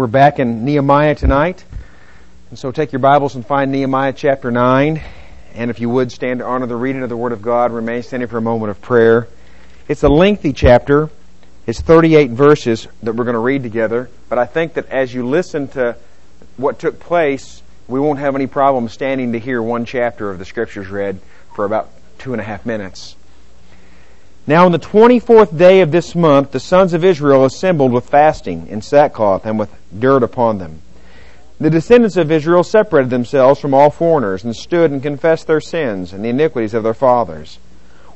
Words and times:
We're 0.00 0.06
back 0.06 0.38
in 0.38 0.64
Nehemiah 0.64 1.14
tonight. 1.14 1.62
And 2.48 2.58
so 2.58 2.72
take 2.72 2.90
your 2.90 3.00
Bibles 3.00 3.34
and 3.34 3.44
find 3.44 3.70
Nehemiah 3.70 4.14
chapter 4.14 4.50
9. 4.50 4.98
And 5.52 5.70
if 5.70 5.78
you 5.78 5.90
would 5.90 6.10
stand 6.10 6.38
to 6.38 6.46
honor 6.46 6.64
the 6.64 6.74
reading 6.74 7.02
of 7.02 7.10
the 7.10 7.18
Word 7.18 7.32
of 7.32 7.42
God, 7.42 7.70
remain 7.70 8.02
standing 8.02 8.26
for 8.26 8.38
a 8.38 8.40
moment 8.40 8.70
of 8.70 8.80
prayer. 8.80 9.28
It's 9.88 10.02
a 10.02 10.08
lengthy 10.08 10.54
chapter. 10.54 11.10
It's 11.66 11.82
38 11.82 12.30
verses 12.30 12.88
that 13.02 13.12
we're 13.12 13.24
going 13.24 13.34
to 13.34 13.40
read 13.40 13.62
together. 13.62 14.08
But 14.30 14.38
I 14.38 14.46
think 14.46 14.72
that 14.72 14.86
as 14.86 15.12
you 15.12 15.28
listen 15.28 15.68
to 15.72 15.96
what 16.56 16.78
took 16.78 16.98
place, 16.98 17.62
we 17.86 18.00
won't 18.00 18.20
have 18.20 18.34
any 18.34 18.46
problem 18.46 18.88
standing 18.88 19.32
to 19.32 19.38
hear 19.38 19.62
one 19.62 19.84
chapter 19.84 20.30
of 20.30 20.38
the 20.38 20.46
Scriptures 20.46 20.88
read 20.88 21.20
for 21.54 21.66
about 21.66 21.90
two 22.18 22.32
and 22.32 22.40
a 22.40 22.44
half 22.44 22.64
minutes. 22.64 23.16
Now 24.50 24.64
on 24.64 24.72
the 24.72 24.80
24th 24.80 25.56
day 25.56 25.80
of 25.80 25.92
this 25.92 26.16
month, 26.16 26.50
the 26.50 26.58
sons 26.58 26.92
of 26.92 27.04
Israel 27.04 27.44
assembled 27.44 27.92
with 27.92 28.08
fasting 28.08 28.66
in 28.66 28.82
sackcloth 28.82 29.46
and 29.46 29.60
with 29.60 29.70
dirt 29.96 30.24
upon 30.24 30.58
them. 30.58 30.82
The 31.60 31.70
descendants 31.70 32.16
of 32.16 32.32
Israel 32.32 32.64
separated 32.64 33.10
themselves 33.10 33.60
from 33.60 33.74
all 33.74 33.90
foreigners 33.90 34.42
and 34.42 34.56
stood 34.56 34.90
and 34.90 35.00
confessed 35.00 35.46
their 35.46 35.60
sins 35.60 36.12
and 36.12 36.24
the 36.24 36.30
iniquities 36.30 36.74
of 36.74 36.82
their 36.82 36.94
fathers. 36.94 37.60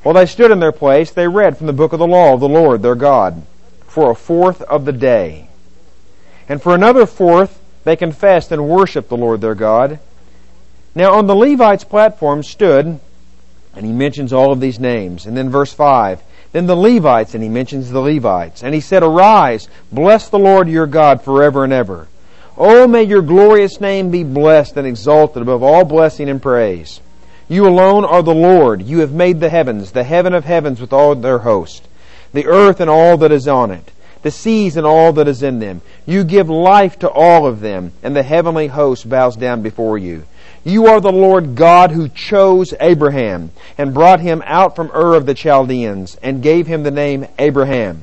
While 0.02 0.16
they 0.16 0.26
stood 0.26 0.50
in 0.50 0.58
their 0.58 0.72
place, 0.72 1.12
they 1.12 1.28
read 1.28 1.56
from 1.56 1.68
the 1.68 1.72
book 1.72 1.92
of 1.92 2.00
the 2.00 2.04
law 2.04 2.34
of 2.34 2.40
the 2.40 2.48
Lord 2.48 2.82
their 2.82 2.96
God 2.96 3.46
for 3.86 4.10
a 4.10 4.16
fourth 4.16 4.60
of 4.62 4.86
the 4.86 4.92
day. 4.92 5.46
And 6.48 6.60
for 6.60 6.74
another 6.74 7.06
fourth, 7.06 7.60
they 7.84 7.94
confessed 7.94 8.50
and 8.50 8.68
worshiped 8.68 9.08
the 9.08 9.16
Lord 9.16 9.40
their 9.40 9.54
God. 9.54 10.00
Now 10.96 11.12
on 11.12 11.28
the 11.28 11.36
Levites' 11.36 11.84
platform 11.84 12.42
stood 12.42 12.98
and 13.76 13.84
he 13.84 13.92
mentions 13.92 14.32
all 14.32 14.52
of 14.52 14.60
these 14.60 14.78
names. 14.78 15.26
And 15.26 15.36
then 15.36 15.50
verse 15.50 15.72
5. 15.72 16.22
Then 16.52 16.66
the 16.66 16.76
Levites, 16.76 17.34
and 17.34 17.42
he 17.42 17.48
mentions 17.48 17.90
the 17.90 18.00
Levites. 18.00 18.62
And 18.62 18.74
he 18.74 18.80
said, 18.80 19.02
Arise, 19.02 19.68
bless 19.90 20.28
the 20.28 20.38
Lord 20.38 20.68
your 20.68 20.86
God 20.86 21.22
forever 21.22 21.64
and 21.64 21.72
ever. 21.72 22.06
Oh, 22.56 22.86
may 22.86 23.02
your 23.02 23.22
glorious 23.22 23.80
name 23.80 24.10
be 24.10 24.22
blessed 24.22 24.76
and 24.76 24.86
exalted 24.86 25.42
above 25.42 25.64
all 25.64 25.84
blessing 25.84 26.28
and 26.28 26.40
praise. 26.40 27.00
You 27.48 27.66
alone 27.66 28.04
are 28.04 28.22
the 28.22 28.34
Lord. 28.34 28.82
You 28.82 29.00
have 29.00 29.12
made 29.12 29.40
the 29.40 29.50
heavens, 29.50 29.90
the 29.90 30.04
heaven 30.04 30.32
of 30.32 30.44
heavens 30.44 30.80
with 30.80 30.92
all 30.92 31.14
their 31.14 31.40
host, 31.40 31.86
the 32.32 32.46
earth 32.46 32.80
and 32.80 32.88
all 32.88 33.16
that 33.18 33.32
is 33.32 33.48
on 33.48 33.72
it, 33.72 33.90
the 34.22 34.30
seas 34.30 34.76
and 34.76 34.86
all 34.86 35.12
that 35.14 35.28
is 35.28 35.42
in 35.42 35.58
them. 35.58 35.82
You 36.06 36.22
give 36.22 36.48
life 36.48 36.98
to 37.00 37.10
all 37.10 37.46
of 37.46 37.60
them, 37.60 37.92
and 38.02 38.14
the 38.14 38.22
heavenly 38.22 38.68
host 38.68 39.08
bows 39.08 39.36
down 39.36 39.62
before 39.62 39.98
you. 39.98 40.24
You 40.66 40.86
are 40.86 41.00
the 41.00 41.12
Lord 41.12 41.56
God 41.56 41.90
who 41.90 42.08
chose 42.08 42.72
Abraham 42.80 43.50
and 43.76 43.92
brought 43.92 44.20
him 44.20 44.42
out 44.46 44.74
from 44.74 44.90
Ur 44.94 45.14
of 45.14 45.26
the 45.26 45.34
Chaldeans 45.34 46.16
and 46.22 46.42
gave 46.42 46.66
him 46.66 46.82
the 46.82 46.90
name 46.90 47.26
Abraham. 47.38 48.02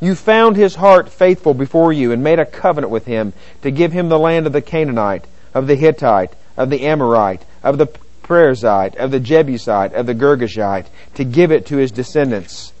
You 0.00 0.14
found 0.14 0.56
his 0.56 0.76
heart 0.76 1.10
faithful 1.10 1.52
before 1.52 1.92
you 1.92 2.10
and 2.10 2.24
made 2.24 2.38
a 2.38 2.46
covenant 2.46 2.90
with 2.90 3.04
him 3.04 3.34
to 3.60 3.70
give 3.70 3.92
him 3.92 4.08
the 4.08 4.18
land 4.18 4.46
of 4.46 4.54
the 4.54 4.62
Canaanite, 4.62 5.26
of 5.52 5.66
the 5.66 5.74
Hittite, 5.74 6.32
of 6.56 6.70
the 6.70 6.86
Amorite, 6.86 7.44
of 7.62 7.76
the 7.76 7.86
Perizzite, 8.22 8.96
of 8.96 9.10
the 9.10 9.20
Jebusite, 9.20 9.92
of 9.92 10.06
the 10.06 10.14
Girgashite, 10.14 10.86
to 11.14 11.24
give 11.24 11.52
it 11.52 11.66
to 11.66 11.76
his 11.76 11.92
descendants. 11.92 12.72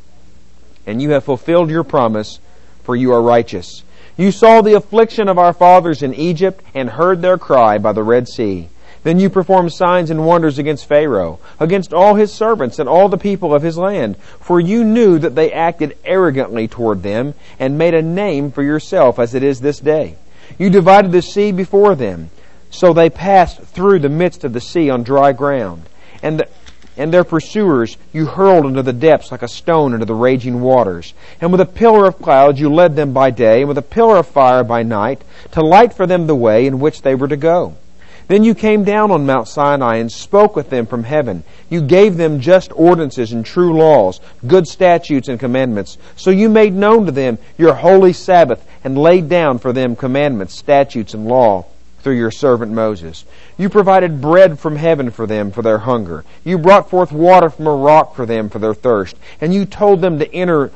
And 0.86 1.02
you 1.02 1.10
have 1.10 1.24
fulfilled 1.24 1.68
your 1.68 1.84
promise, 1.84 2.40
for 2.82 2.96
you 2.96 3.12
are 3.12 3.22
righteous. 3.22 3.82
You 4.16 4.32
saw 4.32 4.62
the 4.62 4.74
affliction 4.74 5.28
of 5.28 5.38
our 5.38 5.52
fathers 5.52 6.02
in 6.02 6.14
Egypt 6.14 6.64
and 6.74 6.88
heard 6.88 7.20
their 7.20 7.38
cry 7.38 7.78
by 7.78 7.92
the 7.92 8.02
Red 8.02 8.26
Sea. 8.26 8.68
Then 9.02 9.18
you 9.18 9.30
performed 9.30 9.72
signs 9.72 10.10
and 10.10 10.26
wonders 10.26 10.58
against 10.58 10.86
Pharaoh, 10.86 11.40
against 11.58 11.92
all 11.92 12.14
his 12.14 12.32
servants 12.32 12.78
and 12.78 12.88
all 12.88 13.08
the 13.08 13.18
people 13.18 13.54
of 13.54 13.62
his 13.62 13.76
land, 13.76 14.16
for 14.40 14.60
you 14.60 14.84
knew 14.84 15.18
that 15.18 15.34
they 15.34 15.52
acted 15.52 15.96
arrogantly 16.04 16.68
toward 16.68 17.02
them 17.02 17.34
and 17.58 17.78
made 17.78 17.94
a 17.94 18.02
name 18.02 18.52
for 18.52 18.62
yourself 18.62 19.18
as 19.18 19.34
it 19.34 19.42
is 19.42 19.60
this 19.60 19.80
day. 19.80 20.16
You 20.58 20.70
divided 20.70 21.10
the 21.10 21.22
sea 21.22 21.50
before 21.50 21.94
them, 21.94 22.30
so 22.70 22.92
they 22.92 23.10
passed 23.10 23.60
through 23.60 23.98
the 23.98 24.08
midst 24.08 24.44
of 24.44 24.52
the 24.52 24.60
sea 24.60 24.88
on 24.88 25.02
dry 25.02 25.32
ground. 25.32 25.82
And 26.22 26.40
the, 26.40 26.48
and 26.96 27.12
their 27.12 27.24
pursuers 27.24 27.96
you 28.12 28.26
hurled 28.26 28.66
into 28.66 28.82
the 28.82 28.92
depths 28.92 29.32
like 29.32 29.42
a 29.42 29.48
stone 29.48 29.94
into 29.94 30.06
the 30.06 30.14
raging 30.14 30.60
waters. 30.60 31.14
And 31.40 31.50
with 31.50 31.60
a 31.60 31.66
pillar 31.66 32.06
of 32.06 32.18
clouds 32.18 32.60
you 32.60 32.72
led 32.72 32.94
them 32.96 33.12
by 33.12 33.30
day, 33.30 33.60
and 33.60 33.68
with 33.68 33.78
a 33.78 33.82
pillar 33.82 34.18
of 34.18 34.28
fire 34.28 34.62
by 34.62 34.82
night, 34.82 35.22
to 35.52 35.62
light 35.64 35.94
for 35.94 36.06
them 36.06 36.26
the 36.26 36.36
way 36.36 36.66
in 36.66 36.80
which 36.80 37.02
they 37.02 37.14
were 37.14 37.28
to 37.28 37.36
go. 37.36 37.74
Then 38.32 38.44
you 38.44 38.54
came 38.54 38.82
down 38.82 39.10
on 39.10 39.26
Mount 39.26 39.46
Sinai 39.46 39.96
and 39.96 40.10
spoke 40.10 40.56
with 40.56 40.70
them 40.70 40.86
from 40.86 41.04
heaven. 41.04 41.44
You 41.68 41.82
gave 41.82 42.16
them 42.16 42.40
just 42.40 42.72
ordinances 42.74 43.32
and 43.32 43.44
true 43.44 43.76
laws, 43.76 44.22
good 44.46 44.66
statutes 44.66 45.28
and 45.28 45.38
commandments. 45.38 45.98
So 46.16 46.30
you 46.30 46.48
made 46.48 46.72
known 46.72 47.04
to 47.04 47.12
them 47.12 47.36
your 47.58 47.74
holy 47.74 48.14
Sabbath 48.14 48.66
and 48.84 48.96
laid 48.96 49.28
down 49.28 49.58
for 49.58 49.74
them 49.74 49.94
commandments, 49.94 50.54
statutes, 50.54 51.12
and 51.12 51.26
law 51.26 51.66
through 51.98 52.16
your 52.16 52.30
servant 52.30 52.72
Moses. 52.72 53.26
You 53.58 53.68
provided 53.68 54.22
bread 54.22 54.58
from 54.58 54.76
heaven 54.76 55.10
for 55.10 55.26
them 55.26 55.50
for 55.50 55.60
their 55.60 55.80
hunger. 55.80 56.24
You 56.42 56.56
brought 56.56 56.88
forth 56.88 57.12
water 57.12 57.50
from 57.50 57.66
a 57.66 57.76
rock 57.76 58.16
for 58.16 58.24
them 58.24 58.48
for 58.48 58.58
their 58.58 58.72
thirst. 58.72 59.14
And 59.42 59.52
you 59.52 59.66
told 59.66 60.00
them 60.00 60.18
to 60.20 60.34
enter, 60.34 60.70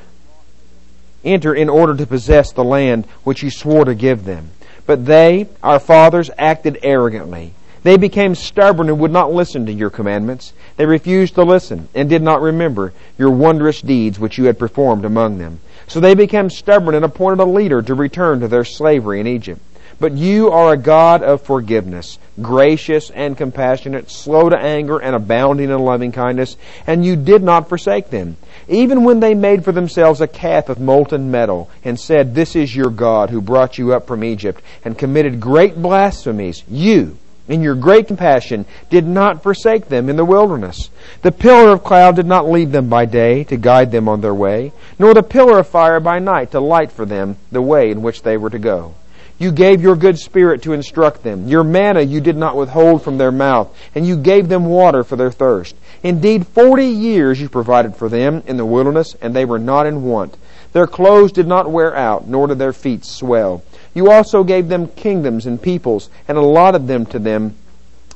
enter 1.25 1.55
in 1.55 1.71
order 1.71 1.97
to 1.97 2.07
possess 2.07 2.53
the 2.53 2.65
land 2.65 3.07
which 3.25 3.43
you 3.43 3.49
swore 3.49 3.87
to 3.87 3.95
give 3.95 4.27
them. 4.27 4.51
But 4.87 5.05
they, 5.05 5.49
our 5.63 5.81
fathers, 5.81 6.31
acted 6.39 6.79
arrogantly. 6.83 7.53
They 7.83 7.97
became 7.97 8.35
stubborn 8.35 8.89
and 8.89 8.99
would 8.99 9.13
not 9.13 9.33
listen 9.33 9.67
to 9.67 9.73
your 9.73 9.91
commandments. 9.91 10.53
They 10.77 10.87
refused 10.87 11.35
to 11.37 11.45
listen 11.45 11.89
and 11.95 12.09
did 12.09 12.23
not 12.23 12.43
remember 12.43 12.93
your 13.19 13.31
wondrous 13.31 13.81
deeds 13.81 14.19
which 14.19 14.39
you 14.39 14.45
had 14.45 14.59
performed 14.59 15.05
among 15.05 15.39
them. 15.39 15.61
So 15.87 16.01
they 16.01 16.15
became 16.15 16.51
stubborn 16.51 16.97
and 16.97 17.05
appointed 17.05 17.43
a 17.43 17.47
leader 17.47 17.83
to 17.83 17.95
return 17.95 18.41
to 18.41 18.49
their 18.49 18.65
slavery 18.65 19.21
in 19.21 19.27
Egypt. 19.29 19.61
But 19.99 20.13
you 20.13 20.51
are 20.51 20.75
a 20.75 20.77
God 20.77 21.23
of 21.23 21.41
forgiveness, 21.41 22.19
gracious 22.43 23.09
and 23.09 23.35
compassionate, 23.35 24.11
slow 24.11 24.51
to 24.51 24.59
anger 24.59 24.99
and 24.99 25.17
abounding 25.17 25.71
in 25.71 25.79
loving 25.79 26.13
kindness, 26.13 26.59
and 26.87 27.05
you 27.05 27.17
did 27.17 27.43
not 27.43 27.71
forsake 27.71 28.11
them. 28.11 28.37
Even 28.69 29.05
when 29.05 29.21
they 29.21 29.33
made 29.33 29.65
for 29.65 29.73
themselves 29.73 30.21
a 30.21 30.27
calf 30.27 30.69
of 30.69 30.79
molten 30.79 31.31
metal 31.31 31.71
and 31.83 31.99
said, 31.99 32.35
This 32.35 32.55
is 32.55 32.77
your 32.77 32.91
God 32.91 33.31
who 33.31 33.41
brought 33.41 33.79
you 33.79 33.95
up 33.95 34.07
from 34.07 34.23
Egypt 34.23 34.63
and 34.85 34.99
committed 34.99 35.41
great 35.41 35.81
blasphemies, 35.81 36.63
you, 36.69 37.17
in 37.49 37.63
your 37.63 37.75
great 37.75 38.07
compassion, 38.07 38.67
did 38.91 39.07
not 39.07 39.43
forsake 39.43 39.89
them 39.89 40.11
in 40.11 40.17
the 40.17 40.25
wilderness. 40.27 40.91
The 41.23 41.33
pillar 41.33 41.71
of 41.71 41.85
cloud 41.85 42.17
did 42.17 42.27
not 42.27 42.51
leave 42.51 42.71
them 42.71 42.91
by 42.91 43.07
day 43.07 43.45
to 43.45 43.57
guide 43.57 43.93
them 43.93 44.11
on 44.11 44.21
their 44.21 44.35
way, 44.35 44.73
nor 44.99 45.15
the 45.15 45.23
pillar 45.23 45.61
of 45.61 45.69
fire 45.69 46.01
by 46.01 46.19
night 46.19 46.51
to 46.51 46.61
light 46.61 46.93
for 46.93 47.07
them 47.07 47.37
the 47.51 47.63
way 47.63 47.91
in 47.91 48.03
which 48.03 48.23
they 48.23 48.37
were 48.37 48.51
to 48.51 48.59
go. 48.59 48.95
You 49.39 49.53
gave 49.53 49.83
your 49.83 49.97
good 49.97 50.19
spirit 50.19 50.63
to 50.63 50.73
instruct 50.73 51.23
them. 51.23 51.47
Your 51.47 51.63
manna 51.63 52.01
you 52.01 52.21
did 52.21 52.37
not 52.37 52.57
withhold 52.57 53.03
from 53.03 53.19
their 53.19 53.33
mouth, 53.33 53.77
and 53.95 54.07
you 54.07 54.17
gave 54.17 54.49
them 54.49 54.65
water 54.65 55.05
for 55.05 55.17
their 55.17 55.31
thirst. 55.31 55.77
Indeed, 56.03 56.47
forty 56.47 56.87
years 56.87 57.41
you 57.41 57.49
provided 57.49 57.97
for 57.97 58.09
them 58.09 58.43
in 58.47 58.57
the 58.57 58.65
wilderness, 58.65 59.15
and 59.21 59.35
they 59.35 59.45
were 59.45 59.59
not 59.59 59.87
in 59.87 60.05
want. 60.05 60.37
Their 60.73 60.87
clothes 60.87 61.33
did 61.33 61.47
not 61.47 61.71
wear 61.71 61.95
out, 61.95 62.27
nor 62.27 62.47
did 62.47 62.59
their 62.59 62.73
feet 62.73 63.05
swell. 63.05 63.63
You 63.95 64.11
also 64.11 64.43
gave 64.43 64.69
them 64.69 64.89
kingdoms 64.89 65.47
and 65.47 65.61
peoples, 65.61 66.09
and 66.29 66.39
allotted 66.39 66.87
them 66.87 67.05
to 67.07 67.19
them 67.19 67.57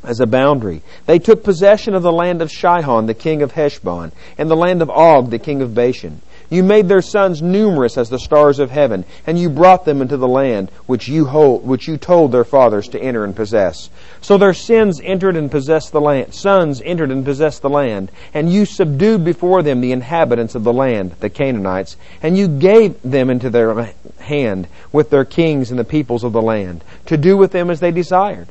as 0.03 0.21
a 0.21 0.27
boundary. 0.27 0.83
They 1.05 1.19
took 1.19 1.45
possession 1.45 1.95
of 1.95 2.03
the 2.03 2.13
land 2.13 2.41
of 2.41 2.51
Sihon, 2.51 3.07
the 3.07 3.15
king 3.15 3.43
of 3.43 3.53
Heshbon, 3.53 4.13
and 4.39 4.51
the 4.51 4.57
land 4.57 4.81
of 4.81 4.89
Og, 4.89 5.31
the 5.31 5.39
king 5.39 5.61
of 5.61 5.75
Bashan. 5.75 6.23
You 6.51 6.65
made 6.65 6.89
their 6.89 7.01
sons 7.01 7.41
numerous 7.41 7.97
as 7.97 8.11
the 8.11 8.19
stars 8.19 8.59
of 8.59 8.73
heaven, 8.73 9.05
and 9.25 9.39
you 9.39 9.49
brought 9.49 9.85
them 9.85 10.03
into 10.03 10.17
the 10.17 10.27
land 10.27 10.71
which 10.87 11.07
you 11.07 11.27
hold, 11.27 11.65
which 11.65 11.87
you 11.87 11.97
told 11.97 12.33
their 12.33 12.45
fathers 12.45 12.89
to 12.89 13.01
enter 13.01 13.25
and 13.25 13.37
possess. 13.37 13.89
So 14.21 14.37
their 14.37 14.53
sins 14.53 15.01
entered 15.03 15.37
and 15.37 15.49
possessed 15.49 15.93
the 15.93 16.01
land, 16.01 16.35
sons 16.35 16.83
entered 16.85 17.13
and 17.13 17.25
possessed 17.25 17.63
the 17.63 17.71
land, 17.71 18.11
and 18.35 18.53
you 18.53 18.65
subdued 18.65 19.25
before 19.25 19.63
them 19.63 19.81
the 19.81 19.93
inhabitants 19.93 20.57
of 20.57 20.65
the 20.65 20.73
land, 20.73 21.13
the 21.21 21.31
Canaanites, 21.31 21.97
and 22.21 22.37
you 22.37 22.49
gave 22.49 23.01
them 23.03 23.31
into 23.31 23.49
their 23.49 23.95
hand 24.19 24.67
with 24.91 25.11
their 25.11 25.25
kings 25.25 25.71
and 25.71 25.79
the 25.79 25.85
peoples 25.85 26.25
of 26.25 26.33
the 26.33 26.43
land, 26.43 26.83
to 27.07 27.17
do 27.17 27.37
with 27.37 27.53
them 27.53 27.71
as 27.71 27.79
they 27.79 27.93
desired. 27.93 28.49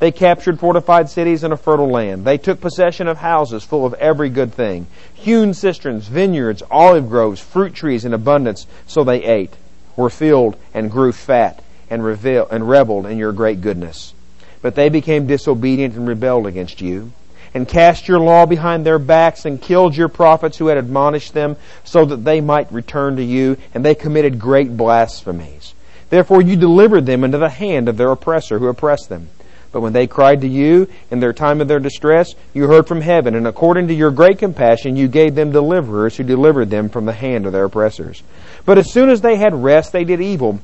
They 0.00 0.10
captured 0.10 0.58
fortified 0.58 1.10
cities 1.10 1.44
and 1.44 1.52
a 1.52 1.58
fertile 1.58 1.90
land. 1.90 2.24
They 2.24 2.38
took 2.38 2.60
possession 2.60 3.06
of 3.06 3.18
houses 3.18 3.64
full 3.64 3.84
of 3.84 3.92
every 3.94 4.30
good 4.30 4.52
thing, 4.52 4.86
hewn 5.12 5.52
cisterns, 5.52 6.08
vineyards, 6.08 6.62
olive 6.70 7.10
groves, 7.10 7.38
fruit 7.38 7.74
trees 7.74 8.06
in 8.06 8.14
abundance. 8.14 8.66
So 8.86 9.04
they 9.04 9.22
ate, 9.22 9.52
were 9.96 10.08
filled, 10.08 10.56
and 10.72 10.90
grew 10.90 11.12
fat, 11.12 11.62
and, 11.90 12.02
and 12.02 12.68
reveled 12.68 13.04
in 13.04 13.18
your 13.18 13.32
great 13.32 13.60
goodness. 13.60 14.14
But 14.62 14.74
they 14.74 14.88
became 14.88 15.26
disobedient 15.26 15.94
and 15.94 16.08
rebelled 16.08 16.46
against 16.46 16.80
you, 16.80 17.12
and 17.52 17.68
cast 17.68 18.08
your 18.08 18.20
law 18.20 18.46
behind 18.46 18.86
their 18.86 18.98
backs, 18.98 19.44
and 19.44 19.60
killed 19.60 19.94
your 19.94 20.08
prophets 20.08 20.56
who 20.56 20.68
had 20.68 20.78
admonished 20.78 21.34
them, 21.34 21.56
so 21.84 22.06
that 22.06 22.24
they 22.24 22.40
might 22.40 22.72
return 22.72 23.16
to 23.16 23.22
you, 23.22 23.58
and 23.74 23.84
they 23.84 23.94
committed 23.94 24.38
great 24.38 24.78
blasphemies. 24.78 25.74
Therefore 26.08 26.40
you 26.40 26.56
delivered 26.56 27.04
them 27.04 27.22
into 27.22 27.36
the 27.36 27.50
hand 27.50 27.86
of 27.86 27.98
their 27.98 28.10
oppressor 28.10 28.58
who 28.58 28.68
oppressed 28.68 29.10
them. 29.10 29.28
But 29.72 29.82
when 29.82 29.92
they 29.92 30.06
cried 30.06 30.40
to 30.40 30.48
you 30.48 30.88
in 31.10 31.20
their 31.20 31.32
time 31.32 31.60
of 31.60 31.68
their 31.68 31.78
distress, 31.78 32.34
you 32.52 32.66
heard 32.66 32.88
from 32.88 33.00
heaven, 33.00 33.34
and 33.36 33.46
according 33.46 33.88
to 33.88 33.94
your 33.94 34.10
great 34.10 34.38
compassion, 34.38 34.96
you 34.96 35.06
gave 35.06 35.34
them 35.34 35.52
deliverers 35.52 36.16
who 36.16 36.24
delivered 36.24 36.70
them 36.70 36.88
from 36.88 37.06
the 37.06 37.12
hand 37.12 37.46
of 37.46 37.52
their 37.52 37.64
oppressors. 37.64 38.22
But 38.64 38.78
as 38.78 38.92
soon 38.92 39.10
as 39.10 39.20
they 39.20 39.36
had 39.36 39.54
rest, 39.54 39.92
they 39.92 40.04
did 40.04 40.20
evil 40.20 40.60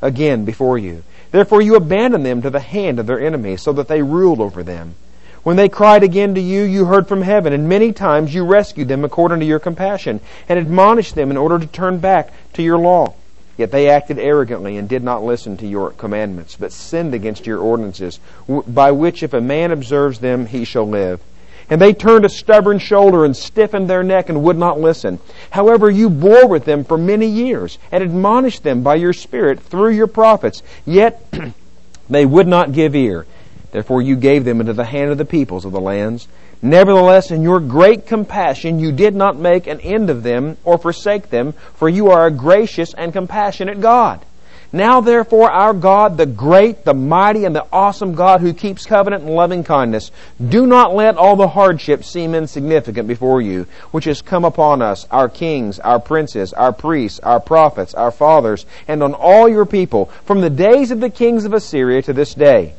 again 0.00 0.44
before 0.44 0.78
you. 0.78 1.02
Therefore 1.32 1.60
you 1.60 1.74
abandoned 1.74 2.24
them 2.24 2.40
to 2.42 2.50
the 2.50 2.60
hand 2.60 2.98
of 2.98 3.06
their 3.06 3.20
enemies, 3.20 3.62
so 3.62 3.72
that 3.74 3.88
they 3.88 4.00
ruled 4.00 4.40
over 4.40 4.62
them. 4.62 4.94
When 5.42 5.56
they 5.56 5.68
cried 5.68 6.02
again 6.02 6.34
to 6.34 6.40
you, 6.40 6.62
you 6.62 6.86
heard 6.86 7.06
from 7.06 7.22
heaven, 7.22 7.52
and 7.52 7.68
many 7.68 7.92
times 7.92 8.34
you 8.34 8.44
rescued 8.44 8.88
them 8.88 9.04
according 9.04 9.40
to 9.40 9.46
your 9.46 9.58
compassion, 9.58 10.20
and 10.48 10.58
admonished 10.58 11.14
them 11.14 11.30
in 11.30 11.36
order 11.36 11.58
to 11.58 11.66
turn 11.66 11.98
back 11.98 12.32
to 12.54 12.62
your 12.62 12.78
law. 12.78 13.14
Yet 13.56 13.70
they 13.70 13.88
acted 13.88 14.18
arrogantly 14.18 14.76
and 14.76 14.88
did 14.88 15.02
not 15.02 15.24
listen 15.24 15.56
to 15.58 15.66
your 15.66 15.90
commandments, 15.90 16.56
but 16.56 16.72
sinned 16.72 17.14
against 17.14 17.46
your 17.46 17.58
ordinances, 17.58 18.20
by 18.48 18.90
which 18.92 19.22
if 19.22 19.32
a 19.32 19.40
man 19.40 19.70
observes 19.70 20.18
them, 20.18 20.46
he 20.46 20.64
shall 20.64 20.86
live. 20.86 21.20
And 21.68 21.80
they 21.80 21.94
turned 21.94 22.24
a 22.24 22.28
stubborn 22.28 22.78
shoulder 22.78 23.24
and 23.24 23.36
stiffened 23.36 23.90
their 23.90 24.04
neck 24.04 24.28
and 24.28 24.44
would 24.44 24.58
not 24.58 24.78
listen. 24.78 25.18
However, 25.50 25.90
you 25.90 26.08
bore 26.10 26.46
with 26.46 26.64
them 26.64 26.84
for 26.84 26.96
many 26.96 27.26
years 27.26 27.78
and 27.90 28.04
admonished 28.04 28.62
them 28.62 28.82
by 28.82 28.96
your 28.96 29.12
Spirit 29.12 29.60
through 29.60 29.90
your 29.90 30.06
prophets. 30.06 30.62
Yet 30.84 31.26
they 32.08 32.24
would 32.24 32.46
not 32.46 32.72
give 32.72 32.94
ear. 32.94 33.26
Therefore 33.72 34.00
you 34.00 34.16
gave 34.16 34.44
them 34.44 34.60
into 34.60 34.74
the 34.74 34.84
hand 34.84 35.10
of 35.10 35.18
the 35.18 35.24
peoples 35.24 35.64
of 35.64 35.72
the 35.72 35.80
lands. 35.80 36.28
Nevertheless, 36.62 37.30
in 37.30 37.42
your 37.42 37.60
great 37.60 38.06
compassion, 38.06 38.78
you 38.78 38.92
did 38.92 39.14
not 39.14 39.38
make 39.38 39.66
an 39.66 39.80
end 39.80 40.10
of 40.10 40.22
them 40.22 40.56
or 40.64 40.78
forsake 40.78 41.30
them, 41.30 41.52
for 41.74 41.88
you 41.88 42.10
are 42.10 42.26
a 42.26 42.30
gracious 42.30 42.94
and 42.94 43.12
compassionate 43.12 43.80
God 43.80 44.24
now 44.72 45.00
therefore 45.00 45.50
our 45.50 45.72
God, 45.72 46.16
the 46.16 46.26
great, 46.26 46.84
the 46.84 46.94
mighty, 46.94 47.44
and 47.44 47.54
the 47.54 47.66
awesome 47.72 48.14
God 48.14 48.40
who 48.40 48.52
keeps 48.52 48.86
covenant 48.86 49.24
and 49.24 49.34
loving 49.34 49.64
kindness, 49.64 50.10
do 50.46 50.66
not 50.66 50.94
let 50.94 51.16
all 51.16 51.36
the 51.36 51.48
hardships 51.48 52.08
seem 52.08 52.34
insignificant 52.34 53.08
before 53.08 53.40
you, 53.40 53.66
which 53.90 54.04
has 54.04 54.22
come 54.22 54.44
upon 54.44 54.82
us, 54.82 55.06
our 55.10 55.28
kings, 55.28 55.78
our 55.78 56.00
princes, 56.00 56.52
our 56.52 56.72
priests, 56.72 57.20
our 57.20 57.40
prophets, 57.40 57.94
our 57.94 58.10
fathers, 58.10 58.66
and 58.88 59.02
on 59.02 59.14
all 59.14 59.48
your 59.48 59.66
people, 59.66 60.06
from 60.24 60.40
the 60.40 60.50
days 60.50 60.90
of 60.90 61.00
the 61.00 61.10
kings 61.10 61.44
of 61.44 61.54
Assyria 61.54 62.02
to 62.02 62.12
this 62.12 62.34
day. 62.34 62.74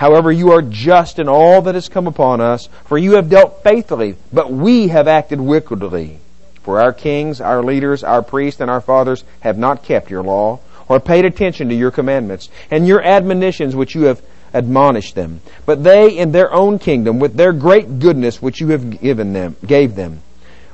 However, 0.00 0.32
you 0.32 0.50
are 0.52 0.62
just 0.62 1.18
in 1.18 1.28
all 1.28 1.60
that 1.60 1.74
has 1.74 1.90
come 1.90 2.06
upon 2.06 2.40
us, 2.40 2.70
for 2.86 2.96
you 2.96 3.16
have 3.16 3.28
dealt 3.28 3.62
faithfully, 3.62 4.16
but 4.32 4.50
we 4.50 4.88
have 4.88 5.06
acted 5.06 5.38
wickedly. 5.38 6.20
For 6.62 6.80
our 6.80 6.94
kings, 6.94 7.38
our 7.38 7.62
leaders, 7.62 8.02
our 8.02 8.22
priests, 8.22 8.62
and 8.62 8.70
our 8.70 8.80
fathers 8.80 9.24
have 9.40 9.58
not 9.58 9.82
kept 9.82 10.10
your 10.10 10.22
law 10.22 10.60
or 10.88 11.00
paid 11.00 11.26
attention 11.26 11.68
to 11.68 11.74
your 11.74 11.90
commandments 11.90 12.48
and 12.70 12.88
your 12.88 13.02
admonitions 13.02 13.76
which 13.76 13.94
you 13.94 14.04
have 14.04 14.22
admonished 14.54 15.16
them. 15.16 15.42
But 15.66 15.84
they 15.84 16.16
in 16.16 16.32
their 16.32 16.50
own 16.50 16.78
kingdom, 16.78 17.18
with 17.18 17.34
their 17.34 17.52
great 17.52 17.98
goodness 17.98 18.40
which 18.40 18.58
you 18.58 18.68
have 18.68 19.02
given 19.02 19.34
them, 19.34 19.56
gave 19.66 19.96
them, 19.96 20.22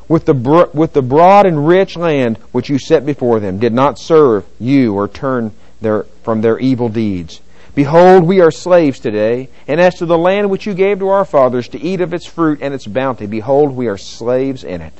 with 0.06 0.26
the, 0.26 0.70
with 0.72 0.92
the 0.92 1.02
broad 1.02 1.46
and 1.46 1.66
rich 1.66 1.96
land 1.96 2.36
which 2.52 2.68
you 2.68 2.78
set 2.78 3.04
before 3.04 3.40
them, 3.40 3.58
did 3.58 3.72
not 3.72 3.98
serve 3.98 4.46
you 4.60 4.94
or 4.94 5.08
turn 5.08 5.50
their, 5.80 6.04
from 6.22 6.42
their 6.42 6.60
evil 6.60 6.88
deeds. 6.88 7.40
Behold, 7.76 8.24
we 8.24 8.40
are 8.40 8.50
slaves 8.50 8.98
today, 8.98 9.50
and 9.68 9.78
as 9.78 9.96
to 9.96 10.06
the 10.06 10.16
land 10.16 10.48
which 10.48 10.64
you 10.64 10.72
gave 10.72 10.98
to 10.98 11.08
our 11.08 11.26
fathers 11.26 11.68
to 11.68 11.78
eat 11.78 12.00
of 12.00 12.14
its 12.14 12.24
fruit 12.24 12.60
and 12.62 12.72
its 12.72 12.86
bounty, 12.86 13.26
behold, 13.26 13.76
we 13.76 13.86
are 13.86 13.98
slaves 13.98 14.64
in 14.64 14.80
it. 14.80 14.94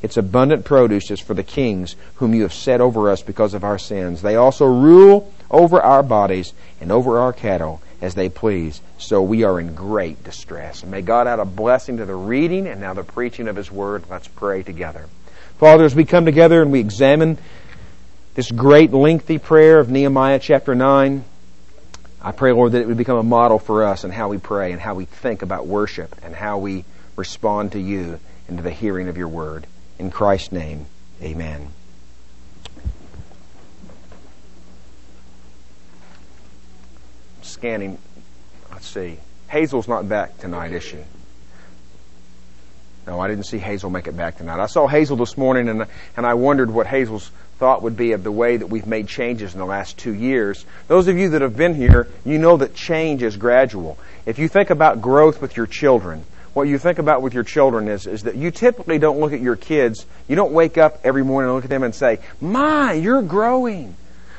Its 0.00 0.16
abundant 0.16 0.64
produce 0.64 1.10
is 1.10 1.18
for 1.18 1.34
the 1.34 1.42
kings 1.42 1.96
whom 2.16 2.32
you 2.32 2.42
have 2.42 2.54
set 2.54 2.80
over 2.80 3.10
us 3.10 3.20
because 3.20 3.52
of 3.52 3.64
our 3.64 3.78
sins. 3.78 4.22
They 4.22 4.36
also 4.36 4.64
rule 4.64 5.34
over 5.50 5.82
our 5.82 6.04
bodies 6.04 6.52
and 6.80 6.92
over 6.92 7.18
our 7.18 7.32
cattle 7.32 7.82
as 8.00 8.14
they 8.14 8.28
please. 8.28 8.80
So 8.96 9.20
we 9.20 9.42
are 9.42 9.58
in 9.58 9.74
great 9.74 10.22
distress. 10.22 10.84
May 10.84 11.02
God 11.02 11.26
add 11.26 11.40
a 11.40 11.44
blessing 11.44 11.96
to 11.96 12.04
the 12.04 12.14
reading 12.14 12.68
and 12.68 12.80
now 12.80 12.94
the 12.94 13.02
preaching 13.02 13.48
of 13.48 13.56
His 13.56 13.72
Word. 13.72 14.04
Let's 14.08 14.28
pray 14.28 14.62
together. 14.62 15.06
Father, 15.58 15.84
as 15.84 15.96
we 15.96 16.04
come 16.04 16.26
together 16.26 16.62
and 16.62 16.70
we 16.70 16.78
examine 16.78 17.38
this 18.34 18.52
great 18.52 18.92
lengthy 18.92 19.38
prayer 19.38 19.80
of 19.80 19.90
Nehemiah 19.90 20.38
chapter 20.38 20.76
9, 20.76 21.24
I 22.24 22.32
pray, 22.32 22.52
Lord, 22.52 22.72
that 22.72 22.80
it 22.80 22.88
would 22.88 22.96
become 22.96 23.18
a 23.18 23.22
model 23.22 23.58
for 23.58 23.84
us 23.84 24.02
in 24.02 24.10
how 24.10 24.28
we 24.28 24.38
pray 24.38 24.72
and 24.72 24.80
how 24.80 24.94
we 24.94 25.04
think 25.04 25.42
about 25.42 25.66
worship 25.66 26.16
and 26.22 26.34
how 26.34 26.56
we 26.56 26.86
respond 27.16 27.72
to 27.72 27.78
you 27.78 28.18
and 28.48 28.56
to 28.56 28.62
the 28.62 28.70
hearing 28.70 29.08
of 29.08 29.18
your 29.18 29.28
word. 29.28 29.66
In 29.98 30.10
Christ's 30.10 30.50
name, 30.50 30.86
amen. 31.22 31.68
Scanning. 37.42 37.98
Let's 38.72 38.86
see. 38.86 39.18
Hazel's 39.48 39.86
not 39.86 40.08
back 40.08 40.38
tonight, 40.38 40.72
is 40.72 40.82
she? 40.82 40.98
No, 43.06 43.20
I 43.20 43.28
didn't 43.28 43.44
see 43.44 43.58
Hazel 43.58 43.90
make 43.90 44.06
it 44.06 44.16
back 44.16 44.38
tonight. 44.38 44.60
I 44.60 44.66
saw 44.66 44.86
Hazel 44.86 45.16
this 45.16 45.36
morning 45.36 45.68
and, 45.68 45.86
and 46.16 46.26
I 46.26 46.34
wondered 46.34 46.70
what 46.70 46.86
Hazel's 46.86 47.30
thought 47.58 47.82
would 47.82 47.96
be 47.96 48.12
of 48.12 48.24
the 48.24 48.32
way 48.32 48.56
that 48.56 48.66
we've 48.66 48.86
made 48.86 49.08
changes 49.08 49.52
in 49.52 49.58
the 49.58 49.66
last 49.66 49.98
two 49.98 50.14
years. 50.14 50.64
Those 50.88 51.08
of 51.08 51.18
you 51.18 51.30
that 51.30 51.42
have 51.42 51.56
been 51.56 51.74
here, 51.74 52.08
you 52.24 52.38
know 52.38 52.56
that 52.56 52.74
change 52.74 53.22
is 53.22 53.36
gradual. 53.36 53.98
If 54.26 54.38
you 54.38 54.48
think 54.48 54.70
about 54.70 55.02
growth 55.02 55.40
with 55.40 55.56
your 55.56 55.66
children, 55.66 56.24
what 56.54 56.68
you 56.68 56.78
think 56.78 56.98
about 56.98 57.20
with 57.20 57.34
your 57.34 57.44
children 57.44 57.88
is, 57.88 58.06
is 58.06 58.22
that 58.22 58.36
you 58.36 58.50
typically 58.50 58.98
don't 58.98 59.20
look 59.20 59.32
at 59.32 59.40
your 59.40 59.56
kids, 59.56 60.06
you 60.28 60.36
don't 60.36 60.52
wake 60.52 60.78
up 60.78 61.00
every 61.04 61.24
morning 61.24 61.50
and 61.50 61.56
look 61.56 61.64
at 61.64 61.70
them 61.70 61.82
and 61.82 61.94
say, 61.94 62.20
My, 62.40 62.92
you're 62.92 63.22
growing. 63.22 63.96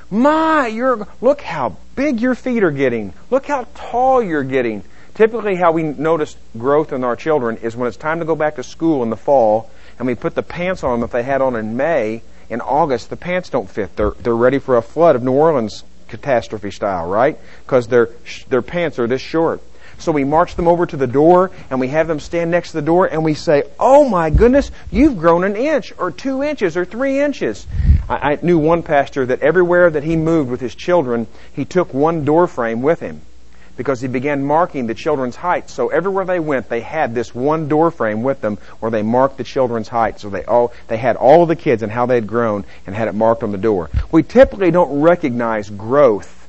My, 0.10 0.68
you're, 0.68 1.08
look 1.20 1.42
how 1.42 1.78
big 1.96 2.22
your 2.22 2.36
feet 2.36 2.64
are 2.64 2.72
getting. 2.72 3.14
Look 3.30 3.48
how 3.48 3.68
tall 3.76 4.24
you're 4.24 4.44
getting. 4.44 4.84
Typically 5.16 5.56
how 5.56 5.72
we 5.72 5.82
notice 5.82 6.36
growth 6.58 6.92
in 6.92 7.06
our 7.06 7.16
children 7.16 7.56
is 7.58 7.74
when 7.74 7.88
it's 7.88 7.96
time 7.96 8.20
to 8.20 8.26
go 8.26 8.36
back 8.36 8.58
to 8.58 8.64
school 8.64 9.02
in 9.02 9.10
the 9.10 9.16
fall 9.16 9.72
and 9.98 10.06
we 10.06 10.14
put 10.14 10.36
the 10.36 10.44
pants 10.44 10.84
on 10.84 10.92
them 10.92 11.00
that 11.00 11.12
they 11.12 11.24
had 11.24 11.42
on 11.42 11.56
in 11.56 11.78
May. 11.78 12.22
In 12.50 12.60
August, 12.60 13.10
the 13.10 13.16
pants 13.16 13.50
don't 13.50 13.70
fit. 13.70 13.96
They're, 13.96 14.12
they're 14.12 14.36
ready 14.36 14.60
for 14.60 14.76
a 14.76 14.82
flood 14.82 15.16
of 15.16 15.24
New 15.24 15.32
Orleans 15.32 15.86
catastrophe 16.10 16.70
style, 16.70 17.08
right? 17.08 17.40
Because 17.64 17.88
their, 17.88 18.10
their 18.50 18.62
pants 18.62 19.00
are 19.00 19.08
this 19.08 19.22
short. 19.22 19.62
So 20.00 20.12
we 20.12 20.26
march 20.26 20.56
them 20.56 20.68
over 20.68 20.86
to 20.86 20.98
the 20.98 21.08
door 21.08 21.50
and 21.70 21.80
we 21.80 21.88
have 21.88 22.10
them 22.10 22.20
stand 22.20 22.52
next 22.52 22.72
to 22.72 22.82
the 22.82 22.86
door 22.86 23.06
and 23.06 23.24
we 23.24 23.36
say, 23.36 23.64
Oh 23.80 24.08
my 24.08 24.30
goodness, 24.30 24.70
you've 24.92 25.18
grown 25.18 25.46
an 25.46 25.56
inch 25.56 25.94
or 25.98 26.12
two 26.12 26.44
inches 26.44 26.76
or 26.76 26.84
three 26.84 27.22
inches. 27.22 27.66
I, 28.10 28.34
I 28.34 28.40
knew 28.42 28.60
one 28.60 28.84
pastor 28.84 29.26
that 29.28 29.42
everywhere 29.42 29.90
that 29.90 30.04
he 30.04 30.18
moved 30.18 30.52
with 30.52 30.60
his 30.60 30.76
children, 30.76 31.28
he 31.54 31.64
took 31.64 31.94
one 31.94 32.26
door 32.26 32.48
frame 32.48 32.82
with 32.82 33.00
him 33.00 33.22
because 33.78 34.02
he 34.02 34.08
began 34.08 34.44
marking 34.44 34.88
the 34.88 34.94
children's 34.94 35.36
height. 35.36 35.70
So 35.70 35.90
everywhere 35.90 36.26
they 36.26 36.40
went, 36.40 36.70
they 36.70 36.82
had 36.82 37.14
this 37.14 37.34
one 37.34 37.68
door 37.68 37.92
frame 37.92 38.24
with 38.24 38.42
them 38.42 38.58
where 38.80 38.92
they 38.92 39.04
marked 39.04 39.38
the 39.38 39.44
children's 39.44 39.88
height. 39.88 40.20
So 40.20 40.30
they 40.30 40.46
all, 40.46 40.74
they 40.88 40.98
had 40.98 41.16
all 41.16 41.46
the 41.46 41.56
kids 41.56 41.84
and 41.84 41.92
how 41.92 42.06
they'd 42.06 42.28
grown 42.28 42.66
and 42.86 42.96
had 42.96 43.08
it 43.08 43.16
marked 43.16 43.44
on 43.44 43.52
the 43.52 43.58
door. 43.58 43.90
We 44.12 44.24
typically 44.24 44.72
don't 44.72 45.02
recognize 45.02 45.70
growth 45.70 46.48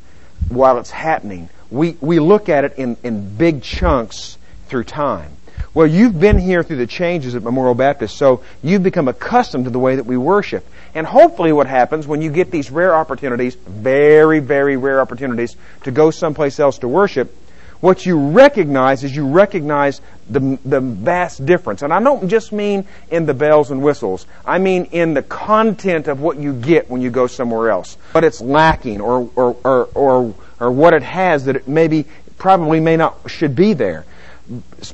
while 0.48 0.78
it's 0.78 0.90
happening 0.90 1.48
we, 1.70 1.96
we 2.00 2.20
look 2.20 2.48
at 2.48 2.64
it 2.64 2.74
in, 2.78 2.96
in 3.02 3.36
big 3.36 3.62
chunks 3.62 4.38
through 4.68 4.84
time. 4.84 5.32
Well, 5.74 5.86
you've 5.86 6.18
been 6.18 6.38
here 6.38 6.62
through 6.62 6.76
the 6.78 6.86
changes 6.86 7.34
at 7.34 7.42
Memorial 7.42 7.74
Baptist, 7.74 8.16
so 8.16 8.42
you've 8.62 8.82
become 8.82 9.08
accustomed 9.08 9.64
to 9.64 9.70
the 9.70 9.78
way 9.78 9.96
that 9.96 10.06
we 10.06 10.16
worship. 10.16 10.66
And 10.96 11.06
hopefully 11.06 11.52
what 11.52 11.66
happens 11.66 12.06
when 12.06 12.22
you 12.22 12.30
get 12.30 12.50
these 12.50 12.70
rare 12.70 12.94
opportunities, 12.94 13.54
very, 13.54 14.40
very 14.40 14.76
rare 14.76 15.00
opportunities, 15.00 15.54
to 15.84 15.90
go 15.90 16.10
someplace 16.10 16.58
else 16.58 16.78
to 16.78 16.88
worship, 16.88 17.32
what 17.80 18.06
you 18.06 18.30
recognize 18.30 19.04
is 19.04 19.14
you 19.14 19.28
recognize 19.28 20.00
the, 20.28 20.58
the 20.64 20.80
vast 20.80 21.44
difference. 21.44 21.82
And 21.82 21.92
I 21.92 22.02
don't 22.02 22.28
just 22.28 22.50
mean 22.50 22.86
in 23.10 23.26
the 23.26 23.34
bells 23.34 23.70
and 23.70 23.82
whistles. 23.82 24.26
I 24.44 24.58
mean 24.58 24.86
in 24.86 25.12
the 25.12 25.22
content 25.22 26.08
of 26.08 26.20
what 26.20 26.38
you 26.38 26.54
get 26.54 26.90
when 26.90 27.02
you 27.02 27.10
go 27.10 27.26
somewhere 27.26 27.70
else. 27.70 27.98
But 28.14 28.24
it's 28.24 28.40
lacking 28.40 29.00
or, 29.02 29.30
or, 29.36 29.56
or, 29.62 29.84
or 29.94 30.34
or 30.60 30.70
what 30.70 30.94
it 30.94 31.02
has 31.02 31.44
that 31.46 31.56
it 31.56 31.68
maybe 31.68 32.06
probably 32.38 32.80
may 32.80 32.96
not 32.96 33.18
should 33.30 33.54
be 33.54 33.72
there. 33.72 34.04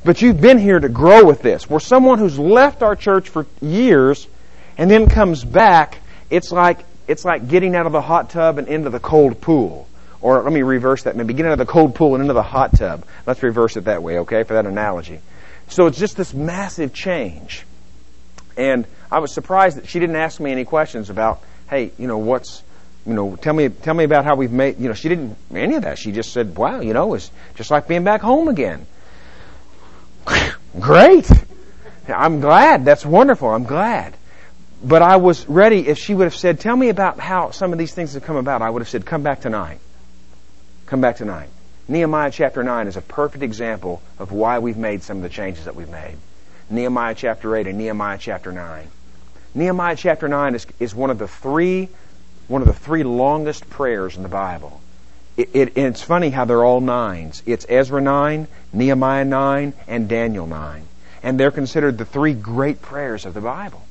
But 0.03 0.21
you've 0.21 0.41
been 0.41 0.57
here 0.57 0.79
to 0.79 0.89
grow 0.89 1.23
with 1.23 1.41
this. 1.41 1.69
Where 1.69 1.79
someone 1.79 2.17
who's 2.17 2.39
left 2.39 2.81
our 2.81 2.95
church 2.95 3.29
for 3.29 3.45
years 3.61 4.27
and 4.77 4.89
then 4.89 5.09
comes 5.09 5.43
back, 5.43 5.99
it's 6.29 6.51
like 6.51 6.79
it's 7.07 7.25
like 7.25 7.47
getting 7.47 7.75
out 7.75 7.85
of 7.85 7.91
the 7.91 8.01
hot 8.01 8.29
tub 8.29 8.57
and 8.57 8.67
into 8.67 8.89
the 8.89 8.99
cold 8.99 9.41
pool. 9.41 9.87
Or 10.21 10.41
let 10.41 10.53
me 10.53 10.61
reverse 10.61 11.03
that. 11.03 11.17
Maybe 11.17 11.33
getting 11.33 11.51
out 11.51 11.59
of 11.59 11.67
the 11.67 11.71
cold 11.71 11.95
pool 11.95 12.15
and 12.15 12.21
into 12.21 12.33
the 12.33 12.43
hot 12.43 12.77
tub. 12.77 13.05
Let's 13.25 13.43
reverse 13.43 13.75
it 13.75 13.85
that 13.85 14.01
way, 14.01 14.19
okay, 14.19 14.43
for 14.43 14.53
that 14.53 14.65
analogy. 14.65 15.19
So 15.67 15.87
it's 15.87 15.99
just 15.99 16.15
this 16.15 16.33
massive 16.33 16.93
change. 16.93 17.65
And 18.55 18.85
I 19.11 19.19
was 19.19 19.33
surprised 19.33 19.77
that 19.77 19.89
she 19.89 19.99
didn't 19.99 20.15
ask 20.15 20.39
me 20.39 20.51
any 20.51 20.63
questions 20.63 21.09
about, 21.09 21.41
hey, 21.69 21.91
you 21.97 22.07
know, 22.07 22.19
what's 22.19 22.63
you 23.05 23.13
know, 23.13 23.35
tell 23.35 23.53
me, 23.53 23.69
tell 23.69 23.93
me 23.93 24.05
about 24.05 24.23
how 24.23 24.35
we've 24.35 24.51
made, 24.51 24.79
you 24.79 24.87
know, 24.87 24.93
she 24.93 25.09
didn't, 25.09 25.35
any 25.53 25.75
of 25.75 25.83
that. 25.83 25.97
She 25.97 26.11
just 26.11 26.31
said, 26.31 26.55
wow, 26.55 26.79
you 26.79 26.93
know, 26.93 27.13
it's 27.15 27.29
just 27.55 27.69
like 27.69 27.87
being 27.87 28.03
back 28.03 28.21
home 28.21 28.47
again. 28.47 28.85
Great. 30.79 31.29
I'm 32.07 32.39
glad. 32.39 32.85
That's 32.85 33.05
wonderful. 33.05 33.49
I'm 33.49 33.65
glad. 33.65 34.15
But 34.83 35.01
I 35.01 35.15
was 35.15 35.47
ready, 35.47 35.87
if 35.87 35.97
she 35.97 36.13
would 36.13 36.25
have 36.25 36.35
said, 36.35 36.59
tell 36.59 36.75
me 36.75 36.89
about 36.89 37.19
how 37.19 37.51
some 37.51 37.71
of 37.71 37.79
these 37.79 37.93
things 37.93 38.13
have 38.15 38.23
come 38.23 38.35
about, 38.35 38.61
I 38.61 38.69
would 38.69 38.81
have 38.81 38.89
said, 38.89 39.05
come 39.05 39.23
back 39.23 39.39
tonight. 39.39 39.79
Come 40.87 40.99
back 40.99 41.15
tonight. 41.15 41.49
Nehemiah 41.87 42.31
chapter 42.31 42.63
9 42.63 42.87
is 42.87 42.97
a 42.97 43.01
perfect 43.01 43.43
example 43.43 44.01
of 44.19 44.31
why 44.31 44.59
we've 44.59 44.77
made 44.77 45.01
some 45.03 45.17
of 45.17 45.23
the 45.23 45.29
changes 45.29 45.65
that 45.65 45.75
we've 45.75 45.89
made. 45.89 46.17
Nehemiah 46.69 47.15
chapter 47.15 47.55
8 47.55 47.67
and 47.67 47.77
Nehemiah 47.77 48.17
chapter 48.17 48.51
9. 48.51 48.87
Nehemiah 49.55 49.95
chapter 49.95 50.27
9 50.27 50.55
is, 50.55 50.67
is 50.79 50.93
one 50.93 51.09
of 51.09 51.17
the 51.17 51.27
three 51.27 51.89
one 52.47 52.61
of 52.61 52.67
the 52.67 52.73
three 52.73 53.03
longest 53.03 53.69
prayers 53.69 54.17
in 54.17 54.23
the 54.23 54.29
Bible. 54.29 54.81
It, 55.37 55.49
it, 55.53 55.77
it's 55.77 56.01
funny 56.01 56.29
how 56.29 56.43
they're 56.45 56.63
all 56.63 56.81
nines. 56.81 57.41
It's 57.45 57.65
Ezra 57.69 58.01
9, 58.01 58.47
Nehemiah 58.73 59.25
9, 59.25 59.73
and 59.87 60.09
Daniel 60.09 60.45
9. 60.45 60.85
And 61.23 61.39
they're 61.39 61.51
considered 61.51 61.97
the 61.97 62.05
three 62.05 62.33
great 62.33 62.81
prayers 62.81 63.25
of 63.25 63.33
the 63.33 63.41
Bible. 63.41 63.81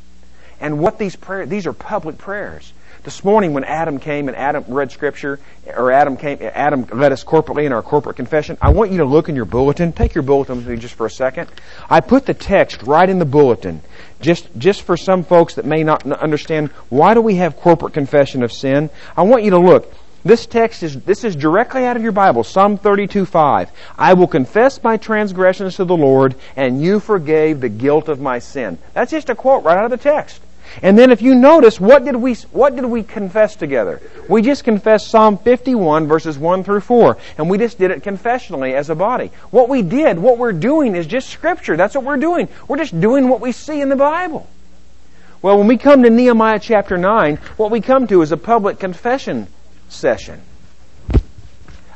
And 0.62 0.78
what 0.78 0.97
these 0.97 1.16
prayers, 1.16 1.49
these 1.49 1.66
are 1.66 1.73
public 1.73 2.16
prayers. 2.19 2.73
This 3.02 3.25
morning 3.25 3.52
when 3.52 3.64
Adam 3.64 3.99
came 3.99 4.28
and 4.28 4.37
Adam 4.37 4.64
read 4.69 4.92
scripture, 4.92 5.40
or 5.66 5.90
Adam 5.90 6.16
came, 6.16 6.38
Adam 6.40 6.87
led 6.92 7.11
us 7.11 7.25
corporately 7.25 7.64
in 7.64 7.73
our 7.73 7.83
corporate 7.83 8.14
confession, 8.14 8.57
I 8.62 8.71
want 8.71 8.92
you 8.92 8.99
to 8.99 9.04
look 9.04 9.28
in 9.28 9.35
your 9.35 9.45
bulletin. 9.45 9.92
Take 9.92 10.14
your 10.14 10.23
bulletin 10.23 10.59
with 10.59 10.69
me 10.69 10.76
just 10.76 10.95
for 10.95 11.07
a 11.07 11.11
second. 11.11 11.50
I 11.90 11.99
put 11.99 12.26
the 12.26 12.35
text 12.35 12.85
right 12.85 13.09
in 13.09 13.19
the 13.19 13.25
bulletin. 13.25 13.83
Just, 14.21 14.57
just 14.57 14.83
for 14.83 14.97
some 14.97 15.25
folks 15.25 15.57
that 15.57 15.64
may 15.64 15.83
not 15.83 16.07
understand, 16.07 16.69
why 16.90 17.14
do 17.14 17.21
we 17.21 17.35
have 17.37 17.57
corporate 17.57 17.92
confession 17.92 18.45
of 18.45 18.52
sin? 18.52 18.88
I 19.16 19.23
want 19.23 19.42
you 19.42 19.50
to 19.50 19.59
look. 19.59 19.92
This 20.25 20.47
text 20.47 20.85
is, 20.85 21.00
this 21.00 21.25
is 21.25 21.35
directly 21.35 21.85
out 21.85 21.97
of 21.97 22.04
your 22.04 22.12
Bible, 22.12 22.45
Psalm 22.45 22.78
32, 22.78 23.26
5. 23.26 23.73
I 23.99 24.14
will 24.14 24.28
confess 24.28 24.81
my 24.81 24.97
transgressions 24.97 25.75
to 25.76 25.85
the 25.85 25.97
Lord, 25.97 26.37
and 26.54 26.81
you 26.81 27.00
forgave 27.00 27.61
the 27.61 27.69
guilt 27.69 28.09
of 28.09 28.21
my 28.21 28.38
sin. 28.38 28.78
That's 28.95 29.11
just 29.11 29.28
a 29.28 29.35
quote 29.35 29.64
right 29.64 29.76
out 29.76 29.87
of 29.87 29.90
the 29.90 29.97
text. 29.97 30.40
And 30.81 30.99
then 30.99 31.11
if 31.11 31.21
you 31.21 31.35
notice, 31.35 31.81
what 31.81 32.05
did 32.05 32.17
we, 32.17 32.35
what 32.52 32.76
did 32.76 32.85
we 32.85 33.02
confess 33.02 33.57
together? 33.57 34.00
We 34.29 34.43
just 34.43 34.64
confessed 34.64 35.09
Psalm 35.09 35.37
51 35.37 36.07
verses 36.07 36.38
1 36.38 36.64
through 36.64 36.81
4. 36.81 37.19
And 37.38 37.50
we 37.50 37.59
just 37.59 37.79
did 37.79 37.91
it 37.91 38.02
confessionally 38.02 38.75
as 38.75 38.88
a 38.88 38.95
body. 38.95 39.31
What 39.50 39.69
we 39.69 39.83
did, 39.83 40.19
what 40.19 40.38
we're 40.38 40.52
doing 40.52 40.95
is 40.95 41.07
just 41.07 41.29
scripture. 41.29 41.76
That's 41.76 41.95
what 41.95 42.05
we're 42.05 42.17
doing. 42.17 42.49
We're 42.69 42.79
just 42.79 42.99
doing 42.99 43.29
what 43.29 43.41
we 43.41 43.52
see 43.52 43.81
in 43.81 43.88
the 43.88 43.97
Bible. 43.97 44.49
Well, 45.43 45.59
when 45.59 45.67
we 45.67 45.76
come 45.76 46.05
to 46.05 46.11
Nehemiah 46.11 46.61
chapter 46.61 46.97
9, 46.97 47.37
what 47.57 47.73
we 47.73 47.81
come 47.81 48.07
to 48.07 48.23
is 48.23 48.31
a 48.31 48.37
public 48.37 48.79
confession 48.79 49.49
session. 49.88 50.41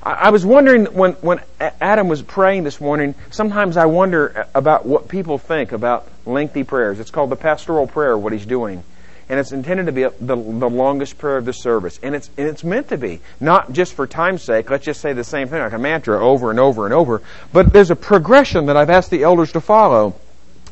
I 0.07 0.31
was 0.31 0.47
wondering 0.47 0.85
when, 0.87 1.15
when 1.15 1.41
Adam 1.59 2.07
was 2.07 2.23
praying 2.23 2.63
this 2.63 2.81
morning, 2.81 3.17
sometimes 3.31 3.77
I 3.77 3.87
wonder 3.87 4.47
about 4.55 4.87
what 4.87 5.09
people 5.09 5.37
think 5.37 5.73
about 5.73 6.07
lengthy 6.25 6.63
prayers. 6.63 7.01
It's 7.01 7.11
called 7.11 7.29
the 7.29 7.37
pastoral 7.37 7.89
prayer, 7.89 8.17
what 8.17 8.33
he's 8.33 8.47
doing. 8.47 8.85
And 9.29 9.41
it's 9.41 9.51
intended 9.51 9.87
to 9.87 9.93
be 9.93 10.03
the, 10.05 10.37
the 10.37 10.71
longest 10.71 11.19
prayer 11.19 11.39
of 11.39 11.45
the 11.45 11.53
service. 11.53 11.99
And 12.05 12.15
it's, 12.15 12.31
and 12.39 12.47
it's 12.47 12.63
meant 12.63 12.91
to 12.91 12.97
be. 12.97 13.21
Not 13.41 13.73
just 13.73 13.95
for 13.95 14.07
time's 14.07 14.45
sake. 14.45 14.71
Let's 14.71 14.85
just 14.85 15.01
say 15.01 15.13
the 15.13 15.25
same 15.25 15.49
thing 15.49 15.59
like 15.59 15.73
a 15.73 15.79
mantra 15.79 16.25
over 16.25 16.51
and 16.51 16.61
over 16.61 16.85
and 16.85 16.95
over. 16.95 17.21
But 17.53 17.73
there's 17.73 17.91
a 17.91 17.97
progression 17.97 18.67
that 18.67 18.77
I've 18.77 18.91
asked 18.91 19.11
the 19.11 19.25
elders 19.25 19.51
to 19.55 19.61
follow. 19.61 20.15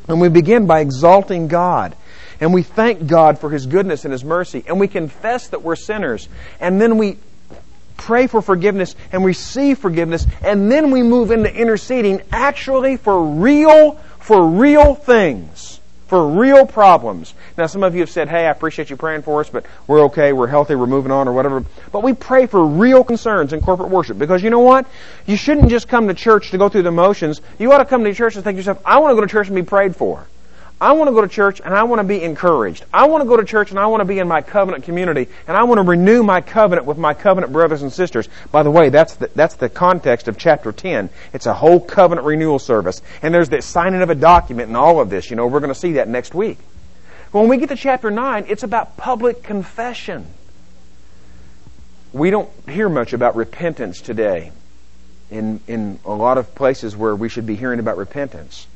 And 0.07 0.21
we 0.21 0.29
begin 0.29 0.65
by 0.65 0.79
exalting 0.79 1.49
God. 1.49 1.93
And 2.39 2.53
we 2.53 2.63
thank 2.63 3.05
God 3.05 3.39
for 3.39 3.49
His 3.49 3.65
goodness 3.65 4.05
and 4.05 4.13
His 4.13 4.23
mercy. 4.23 4.63
And 4.65 4.79
we 4.79 4.87
confess 4.87 5.49
that 5.49 5.61
we're 5.61 5.75
sinners. 5.75 6.29
And 6.61 6.79
then 6.79 6.97
we 6.97 7.17
pray 7.97 8.27
for 8.27 8.41
forgiveness 8.41 8.95
and 9.11 9.25
receive 9.25 9.79
forgiveness, 9.79 10.25
and 10.43 10.71
then 10.71 10.91
we 10.91 11.03
move 11.03 11.31
into 11.31 11.53
interceding 11.53 12.21
actually 12.31 12.97
for 12.97 13.23
real, 13.23 13.93
for 14.19 14.47
real 14.47 14.95
things, 14.95 15.79
for 16.07 16.27
real 16.27 16.65
problems. 16.65 17.33
Now, 17.57 17.67
some 17.67 17.83
of 17.83 17.95
you 17.95 18.01
have 18.01 18.09
said, 18.09 18.27
hey, 18.27 18.45
I 18.45 18.51
appreciate 18.51 18.89
you 18.89 18.95
praying 18.95 19.23
for 19.23 19.39
us, 19.39 19.49
but 19.49 19.65
we're 19.87 20.01
okay, 20.05 20.33
we're 20.33 20.47
healthy, 20.47 20.75
we're 20.75 20.87
moving 20.87 21.11
on, 21.11 21.27
or 21.27 21.33
whatever. 21.33 21.63
But 21.91 22.03
we 22.03 22.13
pray 22.13 22.45
for 22.45 22.63
real 22.63 23.03
concerns 23.03 23.53
in 23.53 23.61
corporate 23.61 23.89
worship, 23.89 24.19
because 24.19 24.43
you 24.43 24.49
know 24.49 24.59
what? 24.59 24.85
You 25.25 25.37
shouldn't 25.37 25.69
just 25.69 25.87
come 25.87 26.07
to 26.07 26.13
church 26.13 26.51
to 26.51 26.57
go 26.57 26.69
through 26.69 26.83
the 26.83 26.91
motions. 26.91 27.41
You 27.57 27.71
ought 27.71 27.79
to 27.79 27.85
come 27.85 28.03
to 28.03 28.13
church 28.13 28.35
and 28.35 28.43
think 28.43 28.55
to 28.55 28.59
yourself, 28.59 28.81
I 28.85 28.99
want 28.99 29.11
to 29.11 29.15
go 29.15 29.21
to 29.21 29.27
church 29.27 29.47
and 29.47 29.55
be 29.55 29.63
prayed 29.63 29.95
for. 29.95 30.27
I 30.79 30.91
want 30.91 31.07
to 31.07 31.13
go 31.13 31.21
to 31.21 31.27
church 31.27 31.61
and 31.63 31.73
I 31.73 31.83
want 31.83 31.99
to 31.99 32.03
be 32.03 32.21
encouraged. 32.21 32.83
I 32.93 33.07
want 33.07 33.23
to 33.23 33.27
go 33.27 33.37
to 33.37 33.45
church 33.45 33.71
and 33.71 33.79
I 33.79 33.85
want 33.85 34.01
to 34.01 34.05
be 34.05 34.19
in 34.19 34.27
my 34.27 34.41
covenant 34.41 34.83
community 34.83 35.29
and 35.47 35.55
I 35.55 35.63
want 35.63 35.77
to 35.77 35.83
renew 35.83 36.21
my 36.21 36.41
covenant 36.41 36.85
with 36.85 36.97
my 36.97 37.13
covenant 37.13 37.53
brothers 37.53 37.81
and 37.81 37.93
sisters. 37.93 38.27
By 38.51 38.63
the 38.63 38.71
way, 38.71 38.89
that's 38.89 39.15
the, 39.15 39.29
that's 39.33 39.55
the 39.55 39.69
context 39.69 40.27
of 40.27 40.37
chapter 40.37 40.73
10. 40.73 41.09
It's 41.31 41.45
a 41.45 41.53
whole 41.53 41.79
covenant 41.79 42.27
renewal 42.27 42.59
service. 42.59 43.01
And 43.21 43.33
there's 43.33 43.47
the 43.47 43.61
signing 43.61 44.01
of 44.01 44.09
a 44.09 44.15
document 44.15 44.67
and 44.67 44.75
all 44.75 44.99
of 44.99 45.09
this. 45.09 45.29
You 45.29 45.37
know, 45.37 45.47
we're 45.47 45.61
going 45.61 45.73
to 45.73 45.79
see 45.79 45.93
that 45.93 46.09
next 46.09 46.35
week. 46.35 46.57
When 47.31 47.47
we 47.47 47.57
get 47.57 47.69
to 47.69 47.75
chapter 47.77 48.11
9, 48.11 48.45
it's 48.49 48.63
about 48.63 48.97
public 48.97 49.43
confession. 49.43 50.25
We 52.11 52.31
don't 52.31 52.49
hear 52.67 52.89
much 52.89 53.13
about 53.13 53.37
repentance 53.37 54.01
today 54.01 54.51
in, 55.31 55.61
in 55.67 55.99
a 56.05 56.13
lot 56.13 56.37
of 56.37 56.53
places 56.53 56.95
where 56.97 57.15
we 57.15 57.29
should 57.29 57.45
be 57.45 57.55
hearing 57.55 57.79
about 57.79 57.97
repentance. 57.97 58.67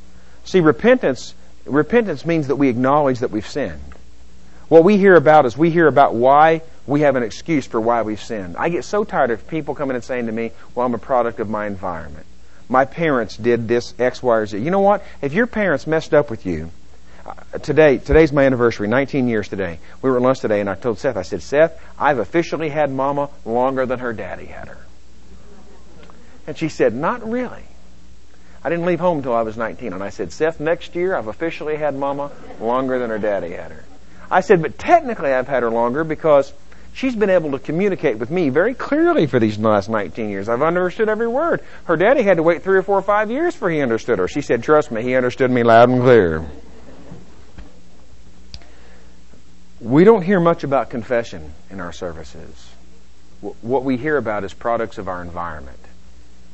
See, 0.46 0.62
repentance 0.62 1.36
repentance 1.70 2.26
means 2.26 2.48
that 2.48 2.56
we 2.56 2.70
acknowledge 2.70 3.20
that 3.20 3.32
we've 3.32 3.48
sinned. 3.48 3.82
What 4.68 4.84
we 4.84 4.98
hear 4.98 5.16
about 5.16 5.46
is 5.46 5.58
we 5.58 5.72
hear 5.72 5.88
about 5.88 6.14
why 6.14 6.62
we 6.86 7.02
have 7.02 7.16
an 7.16 7.24
excuse 7.24 7.66
for 7.66 7.80
why 7.80 8.02
we've 8.04 8.22
sinned. 8.22 8.56
I 8.58 8.70
get 8.70 8.84
so 8.84 9.04
tired 9.04 9.32
of 9.32 9.48
people 9.48 9.76
coming 9.76 9.96
and 9.96 10.04
saying 10.04 10.28
to 10.28 10.32
me, 10.32 10.52
well, 10.74 10.86
I'm 10.86 10.94
a 10.94 11.00
product 11.00 11.40
of 11.40 11.50
my 11.50 11.68
environment. 11.68 12.26
My 12.68 12.86
parents 12.86 13.36
did 13.36 13.68
this 13.68 13.94
X, 13.98 14.22
Y, 14.22 14.36
or 14.36 14.46
Z. 14.46 14.60
You 14.60 14.70
know 14.70 14.80
what? 14.80 15.04
If 15.22 15.34
your 15.34 15.48
parents 15.48 15.88
messed 15.88 16.14
up 16.14 16.30
with 16.30 16.46
you, 16.46 16.70
uh, 17.26 17.58
today, 17.60 17.98
today's 17.98 18.32
my 18.32 18.44
anniversary, 18.46 18.88
19 18.88 19.28
years 19.28 19.48
today. 19.48 19.80
We 20.02 20.10
were 20.10 20.18
at 20.18 20.22
lunch 20.22 20.40
today 20.40 20.62
and 20.62 20.70
I 20.70 20.76
told 20.76 21.00
Seth, 21.00 21.18
I 21.18 21.24
said, 21.24 21.42
Seth, 21.42 21.82
I've 21.98 22.20
officially 22.20 22.70
had 22.70 22.92
mama 22.92 23.30
longer 23.46 23.86
than 23.86 24.00
her 24.00 24.14
daddy 24.14 24.46
had 24.46 24.68
her. 24.68 24.86
And 26.46 26.58
she 26.58 26.70
said, 26.70 26.94
not 26.94 27.28
really. 27.28 27.64
I 28.64 28.70
didn't 28.70 28.86
leave 28.86 29.00
home 29.00 29.20
until 29.20 29.34
I 29.34 29.44
was 29.44 29.56
19. 29.58 29.94
And 29.94 30.04
I 30.04 30.10
said, 30.10 30.32
Seth, 30.32 30.60
next 30.60 30.96
year 30.96 31.16
I've 31.16 31.28
officially 31.28 31.78
had 31.78 31.96
mama 31.96 32.32
longer 32.60 33.00
than 33.00 33.10
her 33.10 33.20
daddy 33.20 33.52
had 33.52 33.72
her. 33.72 33.86
I 34.30 34.42
said, 34.42 34.62
but 34.62 34.78
technically 34.78 35.32
I've 35.32 35.48
had 35.48 35.64
her 35.64 35.72
longer 35.72 36.04
because 36.04 36.54
she's 36.94 37.16
been 37.16 37.30
able 37.30 37.52
to 37.52 37.60
communicate 37.60 38.18
with 38.18 38.30
me 38.30 38.50
very 38.50 38.74
clearly 38.74 39.28
for 39.28 39.40
these 39.40 39.58
last 39.58 39.90
19 39.90 40.30
years. 40.30 40.50
I've 40.50 40.62
understood 40.62 41.08
every 41.08 41.28
word. 41.28 41.62
Her 41.86 41.96
daddy 41.96 42.22
had 42.22 42.38
to 42.38 42.44
wait 42.44 42.62
three 42.64 42.78
or 42.78 42.84
four 42.84 42.98
or 42.98 43.02
five 43.02 43.32
years 43.32 43.56
for 43.56 43.70
he 43.70 43.82
understood 43.82 44.20
her. 44.20 44.28
She 44.28 44.42
said, 44.42 44.62
trust 44.62 44.92
me, 44.92 45.04
he 45.04 45.16
understood 45.16 45.50
me 45.50 45.64
loud 45.64 45.90
and 45.90 46.02
clear. 46.02 46.46
We 49.80 50.04
don't 50.04 50.22
hear 50.22 50.42
much 50.42 50.66
about 50.66 50.90
confession 50.90 51.54
in 51.70 51.80
our 51.80 51.94
services. 51.94 52.70
What 53.62 53.86
we 53.86 53.96
hear 53.96 54.18
about 54.18 54.44
is 54.44 54.54
products 54.54 54.98
of 54.98 55.08
our 55.08 55.22
environment. 55.22 55.80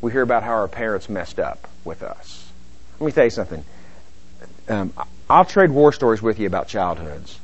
We 0.02 0.12
hear 0.12 0.22
about 0.22 0.44
how 0.44 0.52
our 0.52 0.68
parents 0.68 1.10
messed 1.10 1.40
up 1.40 1.68
with 1.86 2.04
us. 2.04 2.52
Let 3.00 3.06
me 3.06 3.12
tell 3.12 3.26
you 3.26 3.30
something. 3.30 3.64
Um, 4.68 4.94
I'll 5.30 5.46
trade 5.46 5.72
war 5.72 5.94
stories 5.94 6.22
with 6.22 6.40
you 6.40 6.48
about 6.48 6.68
childhoods. 6.68 7.40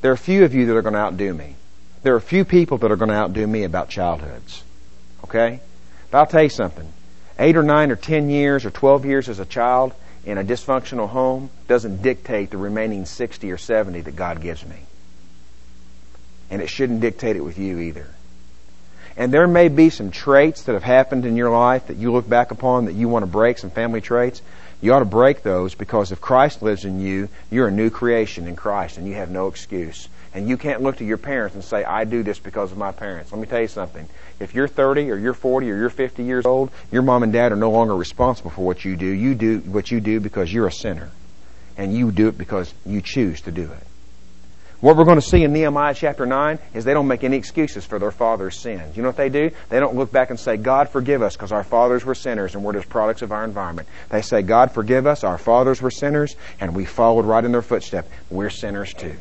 There 0.00 0.10
are 0.10 0.14
a 0.14 0.18
few 0.18 0.44
of 0.44 0.54
you 0.54 0.66
that 0.66 0.76
are 0.76 0.82
going 0.82 0.94
to 0.94 1.00
outdo 1.00 1.32
me. 1.32 1.56
There 2.02 2.14
are 2.14 2.18
a 2.18 2.22
few 2.22 2.44
people 2.44 2.78
that 2.78 2.90
are 2.90 2.96
going 2.96 3.10
to 3.10 3.14
outdo 3.14 3.46
me 3.46 3.64
about 3.64 3.88
childhoods. 3.88 4.62
Okay? 5.24 5.60
But 6.10 6.18
I'll 6.18 6.26
tell 6.26 6.42
you 6.42 6.50
something. 6.50 6.90
Eight 7.38 7.56
or 7.56 7.62
nine 7.62 7.90
or 7.90 7.96
ten 7.96 8.30
years 8.30 8.64
or 8.64 8.70
twelve 8.70 9.04
years 9.04 9.28
as 9.28 9.38
a 9.38 9.44
child 9.44 9.94
in 10.24 10.38
a 10.38 10.44
dysfunctional 10.44 11.08
home 11.08 11.50
doesn't 11.68 12.02
dictate 12.02 12.50
the 12.50 12.56
remaining 12.56 13.04
60 13.04 13.50
or 13.50 13.58
70 13.58 14.02
that 14.02 14.16
God 14.16 14.40
gives 14.40 14.64
me. 14.64 14.76
And 16.50 16.62
it 16.62 16.68
shouldn't 16.68 17.00
dictate 17.00 17.36
it 17.36 17.40
with 17.40 17.58
you 17.58 17.78
either. 17.78 18.13
And 19.16 19.32
there 19.32 19.46
may 19.46 19.68
be 19.68 19.90
some 19.90 20.10
traits 20.10 20.62
that 20.62 20.72
have 20.72 20.82
happened 20.82 21.24
in 21.24 21.36
your 21.36 21.50
life 21.50 21.86
that 21.86 21.96
you 21.96 22.12
look 22.12 22.28
back 22.28 22.50
upon 22.50 22.86
that 22.86 22.94
you 22.94 23.08
want 23.08 23.22
to 23.22 23.30
break, 23.30 23.58
some 23.58 23.70
family 23.70 24.00
traits. 24.00 24.42
You 24.80 24.92
ought 24.92 24.98
to 24.98 25.04
break 25.04 25.42
those 25.42 25.74
because 25.74 26.10
if 26.10 26.20
Christ 26.20 26.62
lives 26.62 26.84
in 26.84 27.00
you, 27.00 27.28
you're 27.50 27.68
a 27.68 27.72
new 27.72 27.90
creation 27.90 28.48
in 28.48 28.56
Christ 28.56 28.98
and 28.98 29.06
you 29.06 29.14
have 29.14 29.30
no 29.30 29.46
excuse. 29.46 30.08
And 30.34 30.48
you 30.48 30.56
can't 30.56 30.82
look 30.82 30.96
to 30.96 31.04
your 31.04 31.16
parents 31.16 31.54
and 31.54 31.62
say, 31.62 31.84
I 31.84 32.02
do 32.04 32.24
this 32.24 32.40
because 32.40 32.72
of 32.72 32.76
my 32.76 32.90
parents. 32.90 33.30
Let 33.30 33.40
me 33.40 33.46
tell 33.46 33.60
you 33.60 33.68
something. 33.68 34.08
If 34.40 34.52
you're 34.52 34.66
30 34.66 35.12
or 35.12 35.16
you're 35.16 35.32
40 35.32 35.70
or 35.70 35.76
you're 35.76 35.90
50 35.90 36.24
years 36.24 36.44
old, 36.44 36.70
your 36.90 37.02
mom 37.02 37.22
and 37.22 37.32
dad 37.32 37.52
are 37.52 37.56
no 37.56 37.70
longer 37.70 37.94
responsible 37.94 38.50
for 38.50 38.66
what 38.66 38.84
you 38.84 38.96
do. 38.96 39.06
You 39.06 39.36
do 39.36 39.60
what 39.60 39.92
you 39.92 40.00
do 40.00 40.18
because 40.18 40.52
you're 40.52 40.66
a 40.66 40.72
sinner. 40.72 41.10
And 41.76 41.96
you 41.96 42.10
do 42.10 42.28
it 42.28 42.36
because 42.36 42.74
you 42.84 43.00
choose 43.00 43.42
to 43.42 43.52
do 43.52 43.62
it. 43.62 43.86
What 44.84 44.98
we're 44.98 45.04
going 45.04 45.18
to 45.18 45.26
see 45.26 45.42
in 45.42 45.54
Nehemiah 45.54 45.94
chapter 45.94 46.26
9 46.26 46.58
is 46.74 46.84
they 46.84 46.92
don't 46.92 47.08
make 47.08 47.24
any 47.24 47.38
excuses 47.38 47.86
for 47.86 47.98
their 47.98 48.10
father's 48.10 48.58
sins. 48.58 48.98
You 48.98 49.02
know 49.02 49.08
what 49.08 49.16
they 49.16 49.30
do? 49.30 49.50
They 49.70 49.80
don't 49.80 49.96
look 49.96 50.12
back 50.12 50.28
and 50.28 50.38
say, 50.38 50.58
God 50.58 50.90
forgive 50.90 51.22
us 51.22 51.34
because 51.36 51.52
our 51.52 51.64
fathers 51.64 52.04
were 52.04 52.14
sinners 52.14 52.54
and 52.54 52.62
we're 52.62 52.74
just 52.74 52.90
products 52.90 53.22
of 53.22 53.32
our 53.32 53.44
environment. 53.44 53.88
They 54.10 54.20
say, 54.20 54.42
God 54.42 54.72
forgive 54.72 55.06
us, 55.06 55.24
our 55.24 55.38
fathers 55.38 55.80
were 55.80 55.90
sinners 55.90 56.36
and 56.60 56.76
we 56.76 56.84
followed 56.84 57.24
right 57.24 57.42
in 57.42 57.52
their 57.52 57.62
footsteps. 57.62 58.10
We're 58.28 58.50
sinners 58.50 58.92
too. 58.92 59.16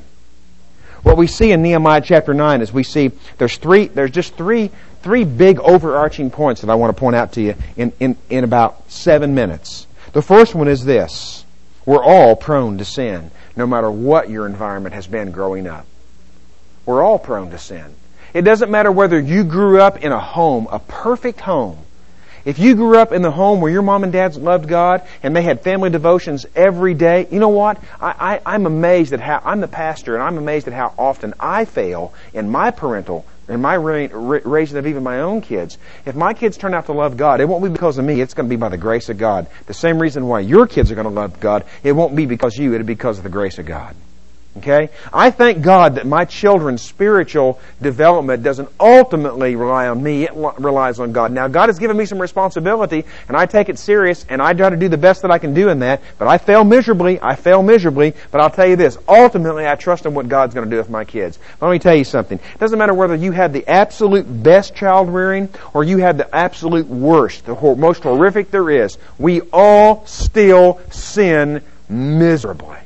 What 1.01 1.15
we 1.15 1.27
see 1.27 1.53
in 1.53 1.61
Nehemiah 1.61 2.01
chapter 2.01 2.33
9 2.33 2.61
is 2.61 2.73
we 2.73 2.83
see 2.83 3.11
there's 3.37 3.55
three, 3.55 3.87
there's 3.87 4.11
just 4.11 4.35
three, 4.35 4.69
three 5.01 5.23
big 5.23 5.61
overarching 5.61 6.29
points 6.29 6.59
that 6.59 6.69
I 6.69 6.75
want 6.75 6.93
to 6.93 6.99
point 6.99 7.15
out 7.15 7.31
to 7.33 7.41
you 7.41 7.55
in, 7.77 7.93
in, 8.01 8.17
in 8.29 8.43
about 8.43 8.91
seven 8.91 9.33
minutes. 9.33 9.87
The 10.11 10.21
first 10.21 10.55
one 10.55 10.67
is 10.67 10.83
this. 10.83 11.45
We're 11.85 12.03
all 12.03 12.35
prone 12.35 12.79
to 12.79 12.85
sin 12.85 13.31
no 13.55 13.67
matter 13.67 13.89
what 13.89 14.29
your 14.29 14.45
environment 14.45 14.95
has 14.95 15.07
been 15.07 15.31
growing 15.31 15.67
up. 15.67 15.85
We're 16.85 17.03
all 17.03 17.19
prone 17.19 17.51
to 17.51 17.57
sin. 17.57 17.95
It 18.33 18.41
doesn't 18.41 18.71
matter 18.71 18.91
whether 18.91 19.19
you 19.19 19.43
grew 19.43 19.79
up 19.79 20.03
in 20.03 20.11
a 20.11 20.19
home, 20.19 20.67
a 20.71 20.79
perfect 20.79 21.39
home. 21.39 21.77
If 22.45 22.59
you 22.59 22.75
grew 22.75 22.97
up 22.97 23.13
in 23.13 23.21
the 23.21 23.31
home 23.31 23.61
where 23.61 23.71
your 23.71 23.83
mom 23.83 24.03
and 24.03 24.11
dads 24.11 24.37
loved 24.37 24.67
God 24.67 25.01
and 25.21 25.35
they 25.35 25.43
had 25.43 25.61
family 25.61 25.89
devotions 25.89 26.45
every 26.55 26.93
day, 26.93 27.27
you 27.31 27.39
know 27.39 27.49
what? 27.49 27.81
I, 28.01 28.41
I, 28.45 28.55
I'm 28.55 28.65
amazed 28.65 29.13
at 29.13 29.21
how, 29.21 29.41
I'm 29.45 29.61
the 29.61 29.67
pastor 29.67 30.15
and 30.15 30.23
I'm 30.23 30.37
amazed 30.37 30.67
at 30.67 30.73
how 30.73 30.93
often 30.97 31.33
I 31.39 31.63
fail 31.63 32.13
in 32.33 32.49
my 32.49 32.71
parental 32.71 33.25
in 33.47 33.61
my 33.61 33.75
raising 33.75 34.77
of 34.77 34.87
even 34.87 35.03
my 35.03 35.19
own 35.19 35.41
kids. 35.41 35.77
If 36.05 36.15
my 36.15 36.33
kids 36.33 36.57
turn 36.57 36.73
out 36.73 36.85
to 36.85 36.93
love 36.93 37.17
God, 37.17 37.41
it 37.41 37.45
won't 37.45 37.63
be 37.63 37.69
because 37.69 37.97
of 37.97 38.05
me. 38.05 38.21
It's 38.21 38.33
going 38.33 38.47
to 38.47 38.49
be 38.49 38.59
by 38.59 38.69
the 38.69 38.77
grace 38.77 39.09
of 39.09 39.17
God. 39.17 39.47
The 39.65 39.73
same 39.73 40.01
reason 40.01 40.27
why 40.27 40.41
your 40.41 40.67
kids 40.67 40.91
are 40.91 40.95
going 40.95 41.05
to 41.05 41.11
love 41.11 41.39
God, 41.39 41.65
it 41.83 41.91
won't 41.91 42.15
be 42.15 42.25
because 42.25 42.57
you, 42.57 42.73
it'll 42.73 42.87
be 42.87 42.93
because 42.93 43.17
of 43.17 43.23
the 43.23 43.29
grace 43.29 43.59
of 43.59 43.65
God. 43.65 43.95
Okay? 44.57 44.89
I 45.11 45.31
thank 45.31 45.63
God 45.63 45.95
that 45.95 46.05
my 46.05 46.25
children's 46.25 46.83
spiritual 46.83 47.59
development 47.81 48.43
doesn't 48.43 48.69
ultimately 48.79 49.55
rely 49.55 49.87
on 49.87 50.03
me, 50.03 50.23
it 50.23 50.31
relies 50.35 50.99
on 50.99 51.11
God. 51.11 51.31
Now, 51.31 51.47
God 51.47 51.69
has 51.69 51.79
given 51.79 51.97
me 51.97 52.05
some 52.05 52.21
responsibility, 52.21 53.03
and 53.27 53.35
I 53.35 53.47
take 53.47 53.69
it 53.69 53.79
serious, 53.79 54.25
and 54.29 54.41
I 54.41 54.53
try 54.53 54.69
to 54.69 54.77
do 54.77 54.89
the 54.89 54.97
best 54.97 55.23
that 55.23 55.31
I 55.31 55.39
can 55.39 55.55
do 55.55 55.69
in 55.69 55.79
that, 55.79 56.03
but 56.19 56.27
I 56.27 56.37
fail 56.37 56.63
miserably, 56.63 57.19
I 57.19 57.35
fail 57.35 57.63
miserably, 57.63 58.13
but 58.29 58.41
I'll 58.41 58.51
tell 58.51 58.67
you 58.67 58.75
this, 58.75 58.97
ultimately 59.07 59.65
I 59.65 59.75
trust 59.75 60.05
in 60.05 60.13
what 60.13 60.29
God's 60.29 60.53
going 60.53 60.69
to 60.69 60.71
do 60.71 60.77
with 60.77 60.89
my 60.89 61.03
kids. 61.03 61.39
Let 61.59 61.71
me 61.71 61.79
tell 61.79 61.95
you 61.95 62.03
something. 62.03 62.37
It 62.37 62.59
doesn't 62.59 62.77
matter 62.77 62.93
whether 62.93 63.15
you 63.15 63.31
had 63.31 63.53
the 63.53 63.67
absolute 63.67 64.25
best 64.43 64.75
child 64.75 65.09
rearing, 65.09 65.49
or 65.73 65.83
you 65.83 65.97
had 65.97 66.19
the 66.19 66.33
absolute 66.35 66.87
worst, 66.87 67.45
the 67.45 67.55
most 67.55 68.03
horrific 68.03 68.51
there 68.51 68.69
is, 68.69 68.99
we 69.17 69.41
all 69.51 70.05
still 70.05 70.79
sin 70.91 71.63
miserably. 71.89 72.82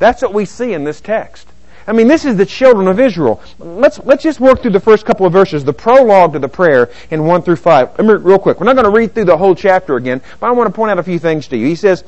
That's 0.00 0.22
what 0.22 0.34
we 0.34 0.44
see 0.44 0.72
in 0.72 0.82
this 0.82 1.00
text. 1.00 1.46
I 1.86 1.92
mean, 1.92 2.08
this 2.08 2.24
is 2.24 2.36
the 2.36 2.46
children 2.46 2.88
of 2.88 2.98
Israel. 2.98 3.40
Let's, 3.58 3.98
let's 4.00 4.22
just 4.22 4.40
work 4.40 4.62
through 4.62 4.72
the 4.72 4.80
first 4.80 5.06
couple 5.06 5.26
of 5.26 5.32
verses, 5.32 5.64
the 5.64 5.72
prologue 5.72 6.32
to 6.32 6.38
the 6.38 6.48
prayer 6.48 6.90
in 7.10 7.24
1 7.24 7.42
through 7.42 7.56
5. 7.56 7.98
Real 7.98 8.38
quick. 8.38 8.60
We're 8.60 8.66
not 8.66 8.76
going 8.76 8.84
to 8.84 8.90
read 8.90 9.14
through 9.14 9.26
the 9.26 9.36
whole 9.36 9.54
chapter 9.54 9.96
again, 9.96 10.20
but 10.40 10.48
I 10.48 10.50
want 10.52 10.68
to 10.68 10.74
point 10.74 10.90
out 10.90 10.98
a 10.98 11.02
few 11.02 11.18
things 11.18 11.48
to 11.48 11.56
you. 11.56 11.66
He 11.66 11.74
says, 11.74 12.04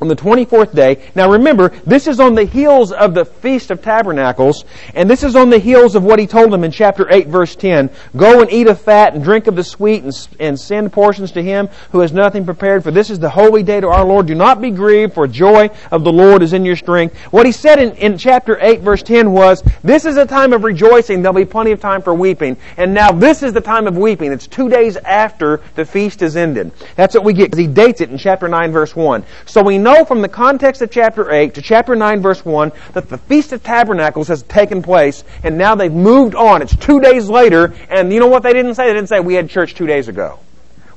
on 0.00 0.08
the 0.08 0.16
24th 0.16 0.74
day. 0.74 1.10
Now 1.14 1.30
remember, 1.30 1.70
this 1.84 2.06
is 2.06 2.20
on 2.20 2.34
the 2.34 2.44
heels 2.44 2.92
of 2.92 3.14
the 3.14 3.24
Feast 3.24 3.70
of 3.70 3.82
Tabernacles, 3.82 4.64
and 4.94 5.10
this 5.10 5.24
is 5.24 5.34
on 5.34 5.50
the 5.50 5.58
heels 5.58 5.94
of 5.96 6.04
what 6.04 6.18
he 6.18 6.26
told 6.26 6.52
them 6.52 6.64
in 6.64 6.70
chapter 6.70 7.10
8 7.10 7.28
verse 7.28 7.56
10. 7.56 7.90
Go 8.16 8.40
and 8.40 8.50
eat 8.52 8.68
of 8.68 8.80
fat 8.80 9.14
and 9.14 9.24
drink 9.24 9.46
of 9.46 9.56
the 9.56 9.64
sweet 9.64 10.04
and, 10.04 10.28
and 10.38 10.58
send 10.58 10.92
portions 10.92 11.32
to 11.32 11.42
him 11.42 11.68
who 11.90 12.00
has 12.00 12.12
nothing 12.12 12.44
prepared, 12.44 12.84
for 12.84 12.90
this 12.90 13.10
is 13.10 13.18
the 13.18 13.30
holy 13.30 13.62
day 13.62 13.80
to 13.80 13.88
our 13.88 14.04
Lord. 14.04 14.26
Do 14.26 14.34
not 14.34 14.60
be 14.60 14.70
grieved, 14.70 15.14
for 15.14 15.26
joy 15.26 15.70
of 15.90 16.04
the 16.04 16.12
Lord 16.12 16.42
is 16.42 16.52
in 16.52 16.64
your 16.64 16.76
strength. 16.76 17.16
What 17.32 17.46
he 17.46 17.52
said 17.52 17.80
in, 17.80 17.96
in 17.96 18.18
chapter 18.18 18.58
8 18.60 18.80
verse 18.80 19.02
10 19.02 19.32
was, 19.32 19.62
this 19.82 20.04
is 20.04 20.16
a 20.16 20.26
time 20.26 20.52
of 20.52 20.62
rejoicing, 20.62 21.22
there'll 21.22 21.34
be 21.34 21.44
plenty 21.44 21.72
of 21.72 21.80
time 21.80 22.02
for 22.02 22.14
weeping. 22.14 22.56
And 22.76 22.94
now 22.94 23.10
this 23.10 23.42
is 23.42 23.52
the 23.52 23.60
time 23.60 23.86
of 23.86 23.96
weeping. 23.96 24.32
It's 24.32 24.46
two 24.46 24.68
days 24.68 24.96
after 24.98 25.60
the 25.74 25.84
feast 25.84 26.22
is 26.22 26.36
ended. 26.36 26.70
That's 26.94 27.14
what 27.14 27.24
we 27.24 27.32
get, 27.32 27.46
because 27.46 27.58
he 27.58 27.66
dates 27.66 28.00
it 28.00 28.10
in 28.10 28.18
chapter 28.18 28.46
9 28.46 28.70
verse 28.70 28.94
1. 28.94 29.24
So 29.46 29.62
we 29.62 29.78
know 29.78 29.87
know 29.92 30.04
from 30.04 30.20
the 30.20 30.28
context 30.28 30.82
of 30.82 30.90
chapter 30.90 31.30
8 31.30 31.54
to 31.54 31.62
chapter 31.62 31.96
9 31.96 32.20
verse 32.20 32.44
1 32.44 32.72
that 32.92 33.08
the 33.08 33.16
Feast 33.16 33.52
of 33.52 33.62
Tabernacles 33.62 34.28
has 34.28 34.42
taken 34.44 34.82
place 34.82 35.24
and 35.42 35.56
now 35.56 35.74
they've 35.74 35.92
moved 35.92 36.34
on. 36.34 36.60
It's 36.60 36.76
two 36.76 37.00
days 37.00 37.28
later 37.30 37.72
and 37.88 38.12
you 38.12 38.20
know 38.20 38.26
what 38.26 38.42
they 38.42 38.52
didn't 38.52 38.74
say? 38.74 38.86
They 38.86 38.94
didn't 38.94 39.08
say 39.08 39.20
we 39.20 39.34
had 39.34 39.48
church 39.48 39.74
two 39.74 39.86
days 39.86 40.08
ago. 40.08 40.38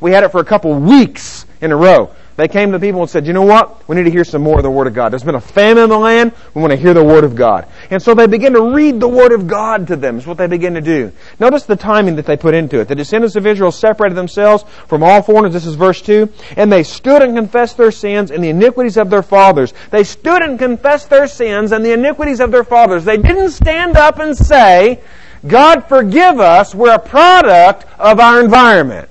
We 0.01 0.11
had 0.11 0.23
it 0.23 0.29
for 0.29 0.41
a 0.41 0.45
couple 0.45 0.73
weeks 0.73 1.45
in 1.61 1.71
a 1.71 1.75
row. 1.75 2.11
They 2.37 2.47
came 2.47 2.71
to 2.71 2.77
the 2.77 2.85
people 2.85 3.01
and 3.01 3.09
said, 3.09 3.27
you 3.27 3.33
know 3.33 3.41
what? 3.41 3.87
We 3.87 3.95
need 3.95 4.03
to 4.03 4.11
hear 4.11 4.23
some 4.23 4.41
more 4.41 4.57
of 4.57 4.63
the 4.63 4.71
Word 4.71 4.87
of 4.87 4.93
God. 4.93 5.11
There's 5.11 5.23
been 5.23 5.35
a 5.35 5.41
famine 5.41 5.83
in 5.83 5.89
the 5.89 5.97
land. 5.97 6.31
We 6.53 6.61
want 6.61 6.71
to 6.71 6.77
hear 6.77 6.93
the 6.93 7.03
Word 7.03 7.23
of 7.23 7.35
God. 7.35 7.67
And 7.89 8.01
so 8.01 8.13
they 8.13 8.25
begin 8.25 8.53
to 8.53 8.73
read 8.73 8.99
the 8.99 9.07
Word 9.07 9.33
of 9.33 9.47
God 9.47 9.87
to 9.87 9.95
them 9.95 10.17
is 10.17 10.25
what 10.25 10.37
they 10.37 10.47
begin 10.47 10.73
to 10.75 10.81
do. 10.81 11.11
Notice 11.39 11.65
the 11.65 11.75
timing 11.75 12.15
that 12.15 12.25
they 12.25 12.37
put 12.37 12.53
into 12.53 12.79
it. 12.79 12.87
The 12.87 12.95
descendants 12.95 13.35
of 13.35 13.45
Israel 13.45 13.71
separated 13.71 14.15
themselves 14.15 14.63
from 14.87 15.03
all 15.03 15.21
foreigners. 15.21 15.53
This 15.53 15.65
is 15.65 15.75
verse 15.75 16.01
2. 16.01 16.29
And 16.55 16.71
they 16.71 16.83
stood 16.83 17.21
and 17.21 17.35
confessed 17.35 17.77
their 17.77 17.91
sins 17.91 18.31
and 18.31 18.43
the 18.43 18.49
iniquities 18.49 18.97
of 18.97 19.09
their 19.09 19.23
fathers. 19.23 19.73
They 19.91 20.03
stood 20.03 20.41
and 20.41 20.57
confessed 20.57 21.09
their 21.09 21.27
sins 21.27 21.71
and 21.73 21.85
the 21.85 21.91
iniquities 21.91 22.39
of 22.39 22.51
their 22.51 22.63
fathers. 22.63 23.03
They 23.03 23.17
didn't 23.17 23.51
stand 23.51 23.97
up 23.97 24.19
and 24.19 24.37
say, 24.37 25.01
God 25.45 25.87
forgive 25.89 26.39
us, 26.39 26.73
we're 26.73 26.93
a 26.93 26.99
product 26.99 27.85
of 27.99 28.19
our 28.19 28.39
environment. 28.41 29.09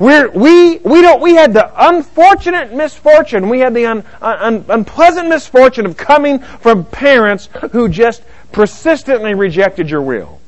We're, 0.00 0.30
we, 0.30 0.78
we 0.78 1.02
don't, 1.02 1.20
we 1.20 1.34
had 1.34 1.52
the 1.52 1.70
unfortunate 1.76 2.72
misfortune, 2.72 3.50
we 3.50 3.60
had 3.60 3.74
the 3.74 3.84
un, 3.84 4.04
un, 4.22 4.64
unpleasant 4.70 5.28
misfortune 5.28 5.84
of 5.84 5.98
coming 5.98 6.38
from 6.38 6.86
parents 6.86 7.50
who 7.72 7.86
just 7.90 8.22
persistently 8.50 9.34
rejected 9.34 9.90
your 9.90 10.00
will. 10.00 10.40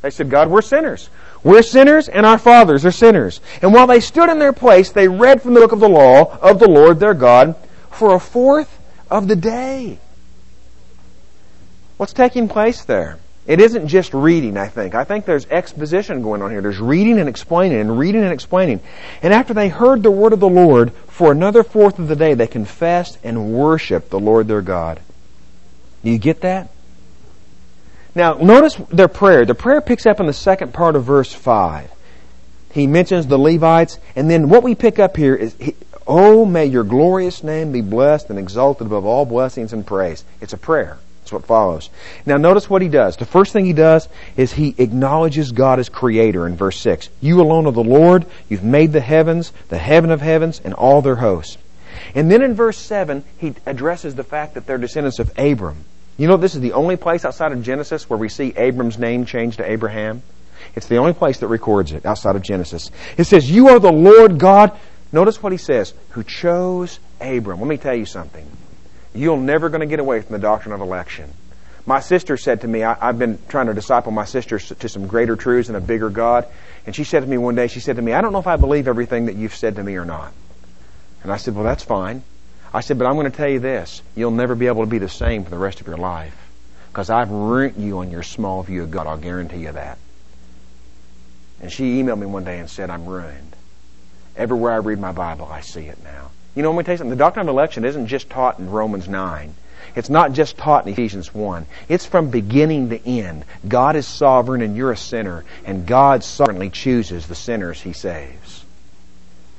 They 0.00 0.08
said, 0.08 0.30
God, 0.30 0.48
we're 0.48 0.62
sinners. 0.62 1.10
We're 1.42 1.60
sinners 1.60 2.08
and 2.08 2.24
our 2.24 2.38
fathers 2.38 2.86
are 2.86 2.90
sinners. 2.90 3.42
And 3.60 3.74
while 3.74 3.86
they 3.86 4.00
stood 4.00 4.30
in 4.30 4.38
their 4.38 4.54
place, 4.54 4.90
they 4.90 5.06
read 5.06 5.42
from 5.42 5.52
the 5.52 5.60
book 5.60 5.72
of 5.72 5.80
the 5.80 5.88
law 5.88 6.38
of 6.38 6.58
the 6.58 6.68
Lord 6.68 6.98
their 6.98 7.12
God 7.12 7.56
for 7.90 8.14
a 8.14 8.20
fourth 8.20 8.80
of 9.10 9.28
the 9.28 9.36
day. 9.36 9.98
What's 11.98 12.14
taking 12.14 12.48
place 12.48 12.82
there? 12.84 13.18
It 13.46 13.60
isn't 13.60 13.88
just 13.88 14.14
reading, 14.14 14.56
I 14.56 14.68
think. 14.68 14.94
I 14.94 15.04
think 15.04 15.26
there's 15.26 15.46
exposition 15.46 16.22
going 16.22 16.40
on 16.40 16.50
here. 16.50 16.62
There's 16.62 16.80
reading 16.80 17.18
and 17.18 17.28
explaining 17.28 17.78
and 17.78 17.98
reading 17.98 18.22
and 18.22 18.32
explaining. 18.32 18.80
And 19.22 19.34
after 19.34 19.52
they 19.52 19.68
heard 19.68 20.02
the 20.02 20.10
word 20.10 20.32
of 20.32 20.40
the 20.40 20.48
Lord, 20.48 20.92
for 21.08 21.30
another 21.30 21.62
fourth 21.62 21.98
of 21.98 22.08
the 22.08 22.16
day, 22.16 22.32
they 22.34 22.46
confessed 22.46 23.18
and 23.22 23.52
worshiped 23.52 24.08
the 24.08 24.18
Lord 24.18 24.48
their 24.48 24.62
God. 24.62 24.98
Do 26.02 26.10
you 26.10 26.18
get 26.18 26.40
that? 26.40 26.70
Now, 28.14 28.34
notice 28.34 28.76
their 28.90 29.08
prayer. 29.08 29.44
The 29.44 29.54
prayer 29.54 29.80
picks 29.80 30.06
up 30.06 30.20
in 30.20 30.26
the 30.26 30.32
second 30.32 30.72
part 30.72 30.96
of 30.96 31.04
verse 31.04 31.32
5. 31.32 31.90
He 32.72 32.86
mentions 32.86 33.26
the 33.26 33.38
Levites, 33.38 33.98
and 34.16 34.30
then 34.30 34.48
what 34.48 34.62
we 34.62 34.74
pick 34.74 34.98
up 34.98 35.16
here 35.16 35.34
is, 35.34 35.54
Oh, 36.06 36.44
may 36.44 36.66
your 36.66 36.84
glorious 36.84 37.42
name 37.42 37.72
be 37.72 37.80
blessed 37.80 38.30
and 38.30 38.38
exalted 38.38 38.86
above 38.86 39.04
all 39.04 39.24
blessings 39.24 39.72
and 39.72 39.86
praise. 39.86 40.24
It's 40.40 40.52
a 40.52 40.58
prayer. 40.58 40.98
That's 41.24 41.32
what 41.32 41.46
follows. 41.46 41.88
Now 42.26 42.36
notice 42.36 42.68
what 42.68 42.82
he 42.82 42.88
does. 42.88 43.16
The 43.16 43.24
first 43.24 43.54
thing 43.54 43.64
he 43.64 43.72
does 43.72 44.10
is 44.36 44.52
he 44.52 44.74
acknowledges 44.76 45.52
God 45.52 45.78
as 45.78 45.88
creator 45.88 46.46
in 46.46 46.54
verse 46.54 46.78
6. 46.80 47.08
You 47.22 47.40
alone 47.40 47.64
are 47.64 47.72
the 47.72 47.82
Lord. 47.82 48.26
You've 48.50 48.62
made 48.62 48.92
the 48.92 49.00
heavens, 49.00 49.50
the 49.70 49.78
heaven 49.78 50.10
of 50.10 50.20
heavens, 50.20 50.60
and 50.62 50.74
all 50.74 51.00
their 51.00 51.16
hosts. 51.16 51.56
And 52.14 52.30
then 52.30 52.42
in 52.42 52.52
verse 52.52 52.76
7, 52.76 53.24
he 53.38 53.54
addresses 53.64 54.14
the 54.14 54.22
fact 54.22 54.52
that 54.52 54.66
they're 54.66 54.76
descendants 54.76 55.18
of 55.18 55.32
Abram. 55.38 55.86
You 56.18 56.28
know, 56.28 56.36
this 56.36 56.54
is 56.54 56.60
the 56.60 56.74
only 56.74 56.96
place 56.96 57.24
outside 57.24 57.52
of 57.52 57.62
Genesis 57.62 58.10
where 58.10 58.18
we 58.18 58.28
see 58.28 58.52
Abram's 58.54 58.98
name 58.98 59.24
changed 59.24 59.56
to 59.56 59.70
Abraham. 59.70 60.22
It's 60.76 60.88
the 60.88 60.98
only 60.98 61.14
place 61.14 61.38
that 61.38 61.48
records 61.48 61.92
it 61.92 62.04
outside 62.04 62.36
of 62.36 62.42
Genesis. 62.42 62.90
It 63.16 63.24
says, 63.24 63.50
You 63.50 63.68
are 63.68 63.78
the 63.78 63.90
Lord 63.90 64.38
God. 64.38 64.78
Notice 65.10 65.42
what 65.42 65.52
he 65.52 65.58
says, 65.58 65.94
who 66.10 66.22
chose 66.22 66.98
Abram. 67.18 67.60
Let 67.60 67.68
me 67.68 67.78
tell 67.78 67.94
you 67.94 68.04
something. 68.04 68.46
You're 69.14 69.36
never 69.36 69.68
going 69.68 69.80
to 69.80 69.86
get 69.86 70.00
away 70.00 70.20
from 70.20 70.32
the 70.32 70.38
doctrine 70.40 70.74
of 70.74 70.80
election. 70.80 71.32
My 71.86 72.00
sister 72.00 72.36
said 72.36 72.62
to 72.62 72.68
me, 72.68 72.82
I, 72.82 72.94
have 72.94 73.18
been 73.18 73.38
trying 73.48 73.66
to 73.66 73.74
disciple 73.74 74.10
my 74.10 74.24
sister 74.24 74.58
to 74.58 74.88
some 74.88 75.06
greater 75.06 75.36
truths 75.36 75.68
and 75.68 75.76
a 75.76 75.80
bigger 75.80 76.08
God. 76.08 76.46
And 76.86 76.96
she 76.96 77.04
said 77.04 77.20
to 77.20 77.26
me 77.26 77.36
one 77.36 77.54
day, 77.54 77.66
she 77.68 77.80
said 77.80 77.96
to 77.96 78.02
me, 78.02 78.12
I 78.12 78.22
don't 78.22 78.32
know 78.32 78.38
if 78.38 78.46
I 78.46 78.56
believe 78.56 78.88
everything 78.88 79.26
that 79.26 79.36
you've 79.36 79.54
said 79.54 79.76
to 79.76 79.84
me 79.84 79.96
or 79.96 80.04
not. 80.04 80.32
And 81.22 81.30
I 81.30 81.36
said, 81.36 81.54
well, 81.54 81.64
that's 81.64 81.84
fine. 81.84 82.22
I 82.72 82.80
said, 82.80 82.98
but 82.98 83.06
I'm 83.06 83.14
going 83.14 83.30
to 83.30 83.36
tell 83.36 83.48
you 83.48 83.60
this. 83.60 84.02
You'll 84.16 84.30
never 84.30 84.54
be 84.54 84.66
able 84.66 84.82
to 84.82 84.90
be 84.90 84.98
the 84.98 85.08
same 85.08 85.44
for 85.44 85.50
the 85.50 85.58
rest 85.58 85.80
of 85.80 85.86
your 85.86 85.96
life. 85.96 86.36
Because 86.88 87.10
I've 87.10 87.30
ruined 87.30 87.82
you 87.82 87.98
on 87.98 88.10
your 88.10 88.22
small 88.22 88.62
view 88.62 88.82
of 88.82 88.90
God. 88.90 89.06
I'll 89.06 89.18
guarantee 89.18 89.58
you 89.58 89.72
that. 89.72 89.98
And 91.60 91.70
she 91.70 92.02
emailed 92.02 92.18
me 92.18 92.26
one 92.26 92.44
day 92.44 92.58
and 92.58 92.68
said, 92.68 92.90
I'm 92.90 93.06
ruined. 93.06 93.56
Everywhere 94.36 94.72
I 94.72 94.76
read 94.76 94.98
my 94.98 95.12
Bible, 95.12 95.46
I 95.46 95.60
see 95.60 95.86
it 95.86 96.02
now. 96.02 96.30
You 96.54 96.62
know, 96.62 96.70
let 96.70 96.78
me 96.78 96.84
tell 96.84 96.94
you 96.94 96.98
something. 96.98 97.10
The 97.10 97.16
doctrine 97.16 97.48
of 97.48 97.52
election 97.52 97.84
isn't 97.84 98.06
just 98.06 98.30
taught 98.30 98.58
in 98.58 98.70
Romans 98.70 99.08
9. 99.08 99.54
It's 99.96 100.10
not 100.10 100.32
just 100.32 100.56
taught 100.56 100.86
in 100.86 100.92
Ephesians 100.92 101.34
1. 101.34 101.66
It's 101.88 102.06
from 102.06 102.30
beginning 102.30 102.90
to 102.90 103.08
end. 103.08 103.44
God 103.66 103.96
is 103.96 104.06
sovereign 104.06 104.62
and 104.62 104.76
you're 104.76 104.92
a 104.92 104.96
sinner, 104.96 105.44
and 105.64 105.86
God 105.86 106.24
sovereignly 106.24 106.70
chooses 106.70 107.26
the 107.26 107.34
sinners 107.34 107.80
He 107.80 107.92
saves. 107.92 108.64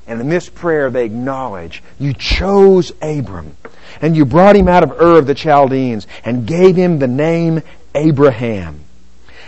And 0.06 0.20
in 0.20 0.28
this 0.28 0.48
prayer, 0.48 0.90
they 0.90 1.04
acknowledge 1.04 1.82
you 1.98 2.12
chose 2.12 2.92
Abram, 3.02 3.56
and 4.00 4.16
you 4.16 4.24
brought 4.24 4.56
him 4.56 4.68
out 4.68 4.84
of 4.84 5.00
Ur 5.00 5.18
of 5.18 5.26
the 5.26 5.34
Chaldeans, 5.34 6.06
and 6.24 6.46
gave 6.46 6.76
him 6.76 6.98
the 6.98 7.08
name 7.08 7.62
Abraham. 7.94 8.80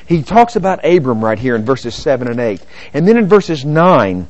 He 0.07 0.23
talks 0.23 0.57
about 0.57 0.85
Abram 0.85 1.23
right 1.23 1.39
here 1.39 1.55
in 1.55 1.65
verses 1.65 1.95
7 1.95 2.29
and 2.29 2.41
8. 2.41 2.63
And 2.95 3.07
then 3.07 3.19
in 3.19 3.29
verses 3.29 3.65
9, 3.65 4.27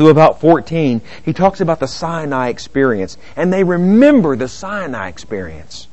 through 0.00 0.08
about 0.08 0.40
14, 0.40 1.02
he 1.26 1.34
talks 1.34 1.60
about 1.60 1.78
the 1.78 1.86
Sinai 1.86 2.48
experience. 2.48 3.18
And 3.36 3.52
they 3.52 3.62
remember 3.62 4.34
the 4.34 4.48
Sinai 4.48 5.08
experience. 5.08 5.88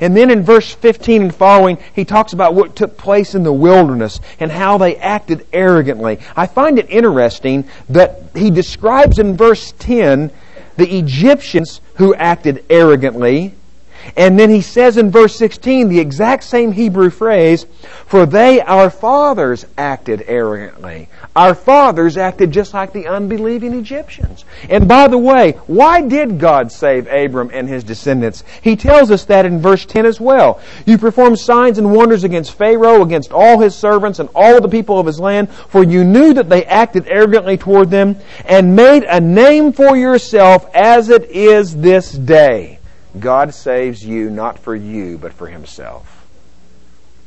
And 0.00 0.16
then 0.16 0.30
in 0.30 0.44
verse 0.44 0.72
15 0.72 1.20
and 1.20 1.34
following, 1.34 1.76
he 1.94 2.06
talks 2.06 2.32
about 2.32 2.54
what 2.54 2.74
took 2.74 2.96
place 2.96 3.34
in 3.34 3.42
the 3.42 3.52
wilderness 3.52 4.18
and 4.38 4.50
how 4.50 4.78
they 4.78 4.96
acted 4.96 5.46
arrogantly. 5.52 6.20
I 6.34 6.46
find 6.46 6.78
it 6.78 6.88
interesting 6.88 7.68
that 7.90 8.22
he 8.34 8.50
describes 8.50 9.18
in 9.18 9.36
verse 9.36 9.74
10 9.78 10.30
the 10.78 10.96
Egyptians 10.98 11.82
who 11.96 12.14
acted 12.14 12.64
arrogantly. 12.70 13.54
And 14.16 14.38
then 14.38 14.50
he 14.50 14.60
says 14.60 14.96
in 14.96 15.10
verse 15.10 15.36
16 15.36 15.88
the 15.88 16.00
exact 16.00 16.44
same 16.44 16.72
Hebrew 16.72 17.10
phrase, 17.10 17.66
for 18.06 18.26
they, 18.26 18.60
our 18.60 18.90
fathers, 18.90 19.66
acted 19.78 20.24
arrogantly. 20.26 21.08
Our 21.36 21.54
fathers 21.54 22.16
acted 22.16 22.50
just 22.50 22.74
like 22.74 22.92
the 22.92 23.06
unbelieving 23.06 23.72
Egyptians. 23.74 24.44
And 24.68 24.88
by 24.88 25.08
the 25.08 25.18
way, 25.18 25.52
why 25.66 26.00
did 26.00 26.38
God 26.40 26.72
save 26.72 27.06
Abram 27.06 27.50
and 27.52 27.68
his 27.68 27.84
descendants? 27.84 28.42
He 28.62 28.74
tells 28.74 29.10
us 29.10 29.24
that 29.26 29.46
in 29.46 29.60
verse 29.60 29.86
10 29.86 30.06
as 30.06 30.20
well. 30.20 30.60
You 30.86 30.98
performed 30.98 31.38
signs 31.38 31.78
and 31.78 31.92
wonders 31.94 32.24
against 32.24 32.54
Pharaoh, 32.54 33.02
against 33.02 33.32
all 33.32 33.60
his 33.60 33.76
servants 33.76 34.18
and 34.18 34.28
all 34.34 34.60
the 34.60 34.68
people 34.68 34.98
of 34.98 35.06
his 35.06 35.20
land, 35.20 35.50
for 35.50 35.84
you 35.84 36.04
knew 36.04 36.34
that 36.34 36.48
they 36.48 36.64
acted 36.64 37.06
arrogantly 37.06 37.56
toward 37.56 37.90
them, 37.90 38.16
and 38.44 38.74
made 38.74 39.04
a 39.04 39.20
name 39.20 39.72
for 39.72 39.96
yourself 39.96 40.68
as 40.74 41.10
it 41.10 41.30
is 41.30 41.76
this 41.76 42.10
day. 42.10 42.79
God 43.18 43.54
saves 43.54 44.04
you 44.04 44.30
not 44.30 44.58
for 44.58 44.74
you, 44.74 45.18
but 45.18 45.32
for 45.32 45.46
himself. 45.48 46.16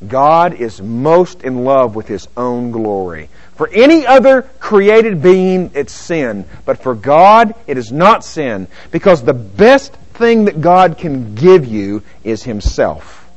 God 0.07 0.53
is 0.53 0.81
most 0.81 1.43
in 1.43 1.63
love 1.63 1.95
with 1.95 2.07
his 2.07 2.27
own 2.35 2.71
glory. 2.71 3.29
For 3.55 3.67
any 3.69 4.05
other 4.05 4.43
created 4.59 5.21
being, 5.21 5.71
it's 5.73 5.93
sin. 5.93 6.45
But 6.65 6.81
for 6.81 6.95
God, 6.95 7.55
it 7.67 7.77
is 7.77 7.91
not 7.91 8.25
sin. 8.25 8.67
Because 8.91 9.23
the 9.23 9.33
best 9.33 9.93
thing 10.13 10.45
that 10.45 10.61
God 10.61 10.97
can 10.97 11.35
give 11.35 11.65
you 11.65 12.03
is 12.23 12.43
himself. 12.43 13.29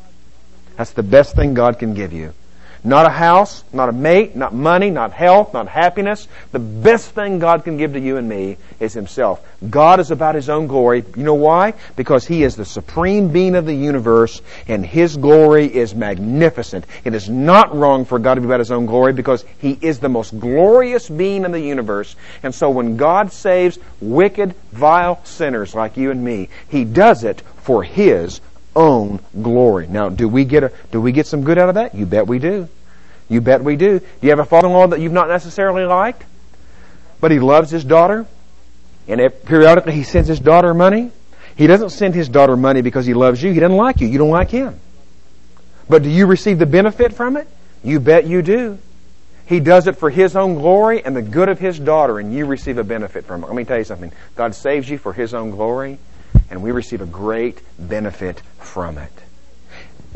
That's 0.77 0.93
the 0.93 1.03
best 1.03 1.37
thing 1.37 1.55
God 1.55 1.79
can 1.79 1.95
give 1.95 2.13
you. 2.13 2.33
Not 2.87 3.05
a 3.05 3.11
house, 3.11 3.65
not 3.73 3.89
a 3.89 3.93
mate, 3.93 4.37
not 4.37 4.55
money, 4.55 4.91
not 4.91 5.11
health, 5.13 5.53
not 5.53 5.67
happiness. 5.67 6.29
The 6.53 6.61
best 6.61 7.11
thing 7.11 7.41
God 7.41 7.65
can 7.65 7.77
give 7.79 7.95
to 7.95 8.01
you 8.01 8.17
and 8.17 8.29
me 8.29 8.59
is 8.79 8.93
Himself. 8.93 9.45
God 9.69 9.99
is 9.99 10.13
about 10.13 10.37
His 10.37 10.49
own 10.49 10.69
glory. 10.69 11.03
You 11.17 11.25
know 11.25 11.35
why? 11.35 11.75
Because 11.97 12.25
He 12.25 12.45
is 12.45 12.55
the 12.55 12.65
supreme 12.65 13.33
being 13.33 13.57
of 13.57 13.67
the 13.67 13.75
universe 13.75 14.41
and 14.69 14.87
His 14.87 15.17
glory 15.17 15.67
is 15.67 15.97
magnificent. 15.97 16.87
It 17.03 17.13
is 17.13 17.29
not 17.29 17.75
wrong 17.75 18.05
for 18.05 18.21
God 18.21 18.37
to 18.37 18.41
be 18.41 18.47
about 18.47 18.61
His 18.61 18.71
own 18.71 18.87
glory 18.87 19.13
because 19.13 19.45
He 19.59 19.77
is 19.81 19.99
the 19.99 20.09
most 20.09 20.39
glorious 20.39 21.09
being 21.09 21.45
in 21.45 21.51
the 21.51 21.59
universe. 21.59 22.15
And 22.45 22.55
so 22.55 22.71
when 22.71 22.97
God 22.97 23.33
saves 23.33 23.81
wicked, 24.01 24.55
vile 24.71 25.25
sinners 25.25 25.75
like 25.75 25.97
you 25.97 26.13
and 26.13 26.25
me, 26.25 26.51
He 26.69 26.85
does 26.85 27.25
it 27.25 27.41
for 27.65 27.83
His 27.83 28.41
own 28.77 29.19
glory. 29.43 29.89
Now, 29.89 30.09
do 30.09 30.29
we 30.29 30.45
get 30.45 30.63
a, 30.63 30.73
do 30.93 31.01
we 31.01 31.11
get 31.11 31.27
some 31.27 31.43
good 31.43 31.59
out 31.59 31.69
of 31.69 31.75
that? 31.75 31.97
You 31.97 32.07
bet 32.07 32.29
we 32.29 32.39
do. 32.39 32.69
You 33.29 33.41
bet 33.41 33.63
we 33.63 33.77
do. 33.77 33.99
Do 33.99 34.07
you 34.23 34.31
have 34.31 34.39
a 34.39 34.45
father-in-law 34.45 34.89
that 34.89 35.01
you've 35.01 35.13
not 35.13 35.29
necessarily 35.29 35.85
liked, 35.85 36.25
but 37.21 37.31
he 37.31 37.41
loves 37.41 37.71
his 37.71 37.85
daughter, 37.85 38.27
and 39.09 39.33
periodically 39.45 39.93
he 39.93 40.05
sends 40.05 40.29
his 40.29 40.41
daughter 40.41 40.75
money? 40.75 41.11
He 41.57 41.67
doesn't 41.67 41.91
send 41.91 42.15
his 42.15 42.29
daughter 42.29 42.57
money 42.57 42.83
because 42.83 43.07
he 43.07 43.15
loves 43.15 43.43
you. 43.43 43.53
He 43.53 43.61
doesn't 43.61 43.77
like 43.77 44.01
you. 44.01 44.09
You 44.09 44.19
don't 44.19 44.31
like 44.31 44.51
him. 44.51 44.79
But 45.89 46.03
do 46.03 46.11
you 46.11 46.27
receive 46.27 46.59
the 46.59 46.67
benefit 46.67 47.15
from 47.15 47.37
it? 47.37 47.49
You 47.83 47.99
bet 48.01 48.27
you 48.27 48.43
do. 48.43 48.79
He 49.47 49.61
does 49.61 49.87
it 49.87 49.97
for 49.97 50.11
his 50.11 50.35
own 50.35 50.55
glory 50.55 51.05
and 51.05 51.15
the 51.17 51.23
good 51.23 51.49
of 51.49 51.59
his 51.59 51.79
daughter, 51.79 52.19
and 52.19 52.35
you 52.35 52.47
receive 52.47 52.79
a 52.79 52.85
benefit 52.85 53.25
from 53.25 53.43
it. 53.43 53.47
Let 53.47 53.57
me 53.57 53.65
tell 53.65 53.79
you 53.79 53.85
something. 53.85 54.13
God 54.35 54.55
saves 54.55 54.91
you 54.91 54.99
for 54.99 55.13
his 55.13 55.35
own 55.35 55.51
glory, 55.51 55.99
and 56.51 56.63
we 56.63 56.73
receive 56.73 57.01
a 57.01 57.07
great 57.07 57.61
benefit 57.79 58.41
from 58.59 58.99
it 58.99 59.13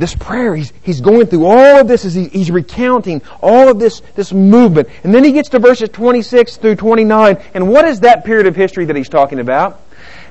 this 0.00 0.14
prayer, 0.14 0.56
he's, 0.56 0.72
he's 0.82 1.00
going 1.00 1.26
through 1.26 1.46
all 1.46 1.80
of 1.80 1.88
this 1.88 2.04
as 2.04 2.14
he, 2.14 2.28
he's 2.28 2.50
recounting 2.50 3.22
all 3.42 3.68
of 3.68 3.78
this, 3.78 4.00
this 4.14 4.32
movement. 4.32 4.88
And 5.04 5.14
then 5.14 5.24
he 5.24 5.32
gets 5.32 5.50
to 5.50 5.58
verses 5.58 5.90
26 5.90 6.56
through 6.56 6.76
29. 6.76 7.38
And 7.54 7.68
what 7.68 7.84
is 7.84 8.00
that 8.00 8.24
period 8.24 8.46
of 8.46 8.56
history 8.56 8.86
that 8.86 8.96
he's 8.96 9.08
talking 9.08 9.38
about? 9.38 9.82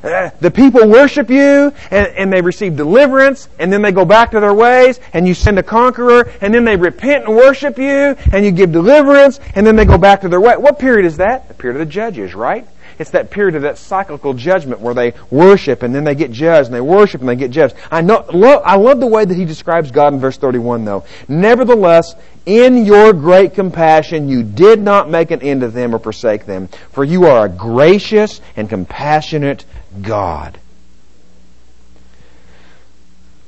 Uh, 0.04 0.30
the 0.40 0.50
people 0.50 0.88
worship 0.88 1.30
you 1.30 1.74
and, 1.92 2.08
and, 2.08 2.32
they 2.32 2.40
receive 2.40 2.78
deliverance 2.78 3.50
and 3.60 3.72
then 3.72 3.82
they 3.82 3.92
go 3.92 4.06
back 4.06 4.32
to 4.32 4.40
their 4.40 4.54
ways 4.54 4.98
and 5.12 5.28
you 5.28 5.34
send 5.34 5.60
a 5.60 5.64
conqueror 5.64 6.32
and 6.40 6.54
then 6.54 6.64
they 6.64 6.78
repent 6.78 7.26
and 7.26 7.36
worship 7.36 7.78
you 7.78 8.16
and 8.32 8.46
you 8.46 8.52
give 8.52 8.72
deliverance 8.72 9.42
and 9.56 9.68
then 9.68 9.76
they 9.76 9.84
go 9.84 9.98
back 9.98 10.22
to 10.22 10.30
their 10.30 10.40
way. 10.40 10.56
What 10.56 10.80
period 10.80 11.06
is 11.06 11.18
that? 11.18 11.50
The 11.50 11.54
period 11.54 11.82
of 11.82 11.86
the 11.86 11.92
judges, 11.92 12.34
right? 12.34 12.66
It's 13.00 13.12
that 13.12 13.32
period 13.32 13.56
of 13.56 13.62
that 13.62 13.78
cyclical 13.78 14.34
judgment 14.34 14.82
where 14.82 14.94
they 14.94 15.14
worship 15.32 15.84
and 15.84 15.96
then 15.96 16.04
they 16.04 16.16
get 16.16 16.32
judged 16.32 16.68
and 16.68 16.76
they 16.76 16.82
worship 16.82 17.22
and 17.22 17.30
they 17.30 17.38
get 17.38 17.50
judged. 17.50 17.74
I 17.90 18.02
know, 18.02 18.26
love, 18.34 18.62
I 18.66 18.76
love 18.76 19.00
the 19.00 19.08
way 19.08 19.24
that 19.24 19.34
he 19.34 19.46
describes 19.46 19.90
God 19.90 20.14
in 20.14 20.20
verse 20.20 20.38
31 20.38 20.84
though. 20.84 21.06
Nevertheless, 21.30 22.14
in 22.46 22.86
your 22.86 23.14
great 23.14 23.54
compassion, 23.54 24.28
you 24.28 24.44
did 24.44 24.82
not 24.82 25.10
make 25.10 25.32
an 25.32 25.42
end 25.42 25.64
of 25.64 25.72
them 25.72 25.96
or 25.96 26.00
forsake 26.00 26.46
them, 26.46 26.68
for 26.92 27.06
you 27.06 27.26
are 27.26 27.46
a 27.46 27.50
gracious 27.50 28.42
and 28.58 28.68
compassionate 28.68 29.64
God. 30.02 30.60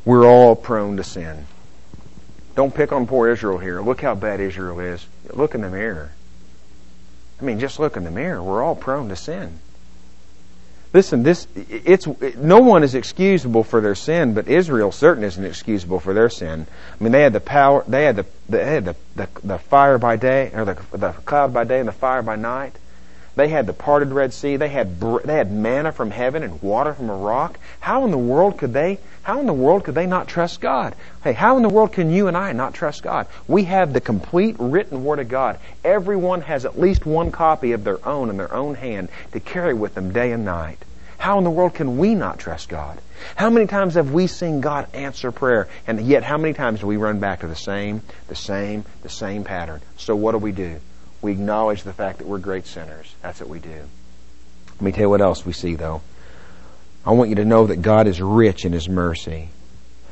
We're 0.05 0.25
all 0.25 0.55
prone 0.55 0.95
to 0.95 1.03
sin. 1.03 1.45
Don't 2.55 2.73
pick 2.73 2.93
on 2.93 3.05
poor 3.05 3.29
Israel 3.29 3.57
here. 3.57 3.81
Look 3.81 4.01
how 4.01 4.15
bad 4.15 4.39
Israel 4.39 4.79
is. 4.79 5.05
Look 5.33 5.55
in 5.55 5.61
the 5.61 5.69
mirror. 5.69 6.11
I 7.41 7.45
mean, 7.45 7.59
just 7.59 7.79
look 7.79 7.97
in 7.97 8.03
the 8.03 8.11
mirror. 8.11 8.41
We're 8.41 8.63
all 8.63 8.75
prone 8.75 9.09
to 9.09 9.15
sin. 9.15 9.59
Listen, 10.93 11.23
this 11.23 11.47
it's 11.55 12.05
no 12.35 12.59
one 12.59 12.83
is 12.83 12.95
excusable 12.95 13.63
for 13.63 13.79
their 13.79 13.95
sin, 13.95 14.33
but 14.33 14.49
Israel 14.49 14.91
certainly 14.91 15.27
isn't 15.27 15.45
excusable 15.45 16.01
for 16.01 16.13
their 16.13 16.29
sin. 16.29 16.67
I 16.99 17.03
mean, 17.03 17.13
they 17.13 17.21
had 17.21 17.31
the 17.31 17.39
power, 17.39 17.85
they 17.87 18.03
had 18.03 18.17
the 18.17 18.25
they 18.49 18.65
had 18.65 18.85
the 18.85 18.95
the, 19.15 19.29
the 19.41 19.57
fire 19.57 19.97
by 19.97 20.17
day 20.17 20.51
or 20.53 20.65
the 20.65 20.77
the 20.91 21.11
cloud 21.11 21.53
by 21.53 21.63
day 21.63 21.79
and 21.79 21.87
the 21.87 21.93
fire 21.93 22.21
by 22.21 22.35
night. 22.35 22.75
They 23.35 23.47
had 23.47 23.65
the 23.65 23.73
parted 23.73 24.09
Red 24.09 24.33
Sea. 24.33 24.57
They 24.57 24.69
had 24.69 24.99
they 24.99 25.35
had 25.35 25.51
manna 25.51 25.91
from 25.91 26.11
heaven 26.11 26.43
and 26.43 26.61
water 26.61 26.93
from 26.93 27.09
a 27.09 27.15
rock. 27.15 27.57
How 27.79 28.03
in 28.05 28.11
the 28.11 28.17
world 28.17 28.57
could 28.57 28.73
they 28.73 28.99
how 29.23 29.39
in 29.39 29.45
the 29.45 29.53
world 29.53 29.83
could 29.83 29.93
they 29.95 30.07
not 30.07 30.27
trust 30.27 30.61
God? 30.61 30.95
Hey, 31.23 31.33
how 31.33 31.55
in 31.55 31.63
the 31.63 31.69
world 31.69 31.93
can 31.93 32.09
you 32.09 32.27
and 32.27 32.35
I 32.35 32.53
not 32.53 32.73
trust 32.73 33.03
God? 33.03 33.27
We 33.47 33.65
have 33.65 33.93
the 33.93 34.01
complete 34.01 34.55
written 34.57 35.03
Word 35.03 35.19
of 35.19 35.29
God. 35.29 35.59
Everyone 35.83 36.41
has 36.41 36.65
at 36.65 36.79
least 36.79 37.05
one 37.05 37.31
copy 37.31 37.73
of 37.73 37.83
their 37.83 38.05
own 38.07 38.29
in 38.29 38.37
their 38.37 38.53
own 38.53 38.73
hand 38.75 39.09
to 39.33 39.39
carry 39.39 39.75
with 39.75 39.93
them 39.93 40.11
day 40.11 40.31
and 40.31 40.43
night. 40.43 40.79
How 41.19 41.37
in 41.37 41.43
the 41.43 41.51
world 41.51 41.75
can 41.75 41.99
we 41.99 42.15
not 42.15 42.39
trust 42.39 42.67
God? 42.67 42.99
How 43.35 43.51
many 43.51 43.67
times 43.67 43.93
have 43.93 44.11
we 44.11 44.25
seen 44.25 44.59
God 44.59 44.87
answer 44.95 45.31
prayer, 45.31 45.67
and 45.85 46.01
yet 46.01 46.23
how 46.23 46.39
many 46.39 46.55
times 46.55 46.79
do 46.79 46.87
we 46.87 46.97
run 46.97 47.19
back 47.19 47.41
to 47.41 47.47
the 47.47 47.55
same, 47.55 48.01
the 48.27 48.35
same, 48.35 48.85
the 49.03 49.09
same 49.09 49.43
pattern? 49.43 49.81
So 49.97 50.15
what 50.15 50.31
do 50.31 50.39
we 50.39 50.51
do? 50.51 50.79
We 51.21 51.31
acknowledge 51.31 51.83
the 51.83 51.93
fact 51.93 52.17
that 52.17 52.27
we're 52.27 52.39
great 52.39 52.65
sinners. 52.65 53.13
That's 53.21 53.39
what 53.39 53.49
we 53.49 53.59
do. 53.59 53.87
Let 54.73 54.81
me 54.81 54.91
tell 54.91 55.01
you 55.01 55.09
what 55.09 55.21
else 55.21 55.45
we 55.45 55.53
see, 55.53 55.75
though. 55.75 56.01
I 57.05 57.11
want 57.11 57.29
you 57.29 57.35
to 57.37 57.45
know 57.45 57.67
that 57.67 57.77
God 57.77 58.07
is 58.07 58.21
rich 58.21 58.65
in 58.65 58.73
His 58.73 58.89
mercy. 58.89 59.49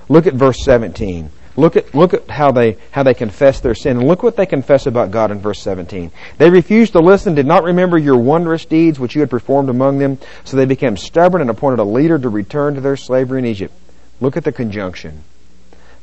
Look 0.08 0.28
at 0.28 0.34
verse 0.34 0.64
17. 0.64 1.32
Look 1.56 1.76
at, 1.76 1.94
look 1.94 2.14
at 2.14 2.30
how 2.30 2.52
they, 2.52 2.78
how 2.92 3.04
they 3.04 3.14
confess 3.14 3.60
their 3.60 3.76
sin. 3.76 3.98
And 3.98 4.08
look 4.08 4.24
what 4.24 4.38
they 4.38 4.46
confess 4.46 4.86
about 4.86 5.12
God 5.12 5.32
in 5.32 5.40
verse 5.40 5.62
17. 5.62 6.12
They 6.38 6.50
refused 6.50 6.94
to 6.94 7.00
listen, 7.00 7.36
did 7.36 7.46
not 7.46 7.64
remember 7.64 7.98
your 7.98 8.18
wondrous 8.18 8.66
deeds 8.66 9.00
which 9.00 9.16
you 9.16 9.22
had 9.22 9.30
performed 9.30 9.70
among 9.70 10.00
them, 10.00 10.20
so 10.46 10.56
they 10.56 10.66
became 10.66 10.96
stubborn 10.96 11.42
and 11.42 11.50
appointed 11.50 11.80
a 11.80 11.84
leader 11.84 12.18
to 12.18 12.30
return 12.30 12.76
to 12.76 12.82
their 12.82 12.96
slavery 12.96 13.40
in 13.40 13.46
Egypt. 13.46 13.74
Look 14.22 14.38
at 14.38 14.44
the 14.44 14.52
conjunction. 14.52 15.24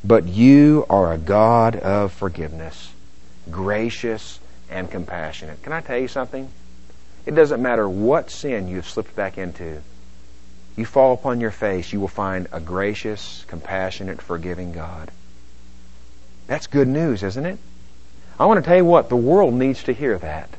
But 0.03 0.27
you 0.27 0.85
are 0.89 1.11
a 1.11 1.17
God 1.17 1.75
of 1.75 2.11
forgiveness, 2.13 2.91
gracious 3.49 4.39
and 4.69 4.89
compassionate. 4.89 5.61
Can 5.63 5.73
I 5.73 5.81
tell 5.81 5.97
you 5.97 6.07
something? 6.07 6.49
It 7.25 7.35
doesn't 7.35 7.61
matter 7.61 7.87
what 7.87 8.29
sin 8.31 8.67
you've 8.67 8.87
slipped 8.87 9.15
back 9.15 9.37
into 9.37 9.81
you 10.77 10.85
fall 10.85 11.13
upon 11.13 11.41
your 11.41 11.51
face, 11.51 11.91
you 11.91 11.99
will 11.99 12.07
find 12.07 12.47
a 12.51 12.59
gracious, 12.59 13.43
compassionate, 13.47 14.21
forgiving 14.21 14.71
God. 14.71 15.11
That's 16.45 16.67
good 16.67 16.87
news, 16.87 17.23
isn't 17.23 17.45
it? 17.45 17.57
I 18.39 18.45
want 18.45 18.63
to 18.63 18.67
tell 18.69 18.77
you 18.77 18.85
what, 18.85 19.09
the 19.09 19.15
world 19.17 19.55
needs 19.55 19.83
to 19.83 19.91
hear 19.91 20.17
that. 20.19 20.49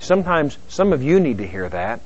Sometimes 0.00 0.58
some 0.68 0.92
of 0.92 1.02
you 1.02 1.20
need 1.20 1.38
to 1.38 1.46
hear 1.46 1.68
that. 1.68 2.00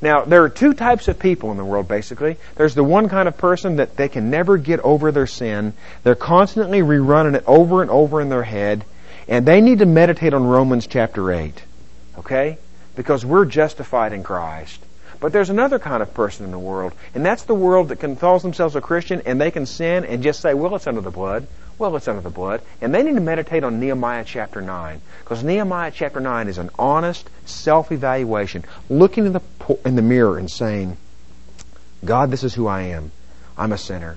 Now, 0.00 0.24
there 0.24 0.42
are 0.42 0.48
two 0.48 0.72
types 0.72 1.06
of 1.06 1.18
people 1.18 1.50
in 1.50 1.58
the 1.58 1.64
world, 1.66 1.86
basically. 1.86 2.38
There's 2.56 2.74
the 2.74 2.82
one 2.82 3.10
kind 3.10 3.28
of 3.28 3.36
person 3.36 3.76
that 3.76 3.96
they 3.96 4.08
can 4.08 4.30
never 4.30 4.56
get 4.56 4.80
over 4.80 5.12
their 5.12 5.26
sin. 5.26 5.74
They're 6.02 6.14
constantly 6.14 6.80
rerunning 6.80 7.34
it 7.34 7.44
over 7.46 7.82
and 7.82 7.90
over 7.90 8.22
in 8.22 8.30
their 8.30 8.42
head. 8.42 8.86
And 9.28 9.46
they 9.46 9.60
need 9.60 9.78
to 9.78 9.86
meditate 9.86 10.34
on 10.34 10.44
Romans 10.44 10.86
chapter 10.86 11.32
8. 11.32 11.62
Okay? 12.18 12.58
Because 12.96 13.24
we're 13.24 13.44
justified 13.44 14.12
in 14.12 14.22
Christ. 14.22 14.80
But 15.20 15.32
there's 15.32 15.50
another 15.50 15.78
kind 15.78 16.02
of 16.02 16.12
person 16.14 16.44
in 16.44 16.50
the 16.50 16.58
world, 16.58 16.92
and 17.14 17.24
that's 17.24 17.44
the 17.44 17.54
world 17.54 17.90
that 17.90 18.00
can 18.00 18.16
themselves 18.16 18.74
a 18.74 18.80
Christian 18.80 19.22
and 19.24 19.40
they 19.40 19.52
can 19.52 19.66
sin 19.66 20.04
and 20.04 20.20
just 20.20 20.40
say, 20.40 20.52
well, 20.52 20.74
it's 20.74 20.88
under 20.88 21.00
the 21.00 21.12
blood. 21.12 21.46
Well, 21.78 21.94
it's 21.96 22.08
under 22.08 22.20
the 22.20 22.30
blood. 22.30 22.60
And 22.80 22.92
they 22.92 23.02
need 23.02 23.14
to 23.14 23.20
meditate 23.20 23.62
on 23.64 23.78
Nehemiah 23.78 24.24
chapter 24.24 24.60
9. 24.60 25.00
Because 25.20 25.44
Nehemiah 25.44 25.92
chapter 25.94 26.20
9 26.20 26.48
is 26.48 26.58
an 26.58 26.70
honest 26.78 27.28
self-evaluation, 27.46 28.64
looking 28.88 29.26
in 29.26 29.32
the, 29.32 29.42
in 29.84 29.96
the 29.96 30.02
mirror 30.02 30.38
and 30.38 30.50
saying, 30.50 30.96
God, 32.04 32.30
this 32.30 32.42
is 32.42 32.54
who 32.54 32.66
I 32.66 32.82
am. 32.82 33.12
I'm 33.56 33.72
a 33.72 33.78
sinner. 33.78 34.16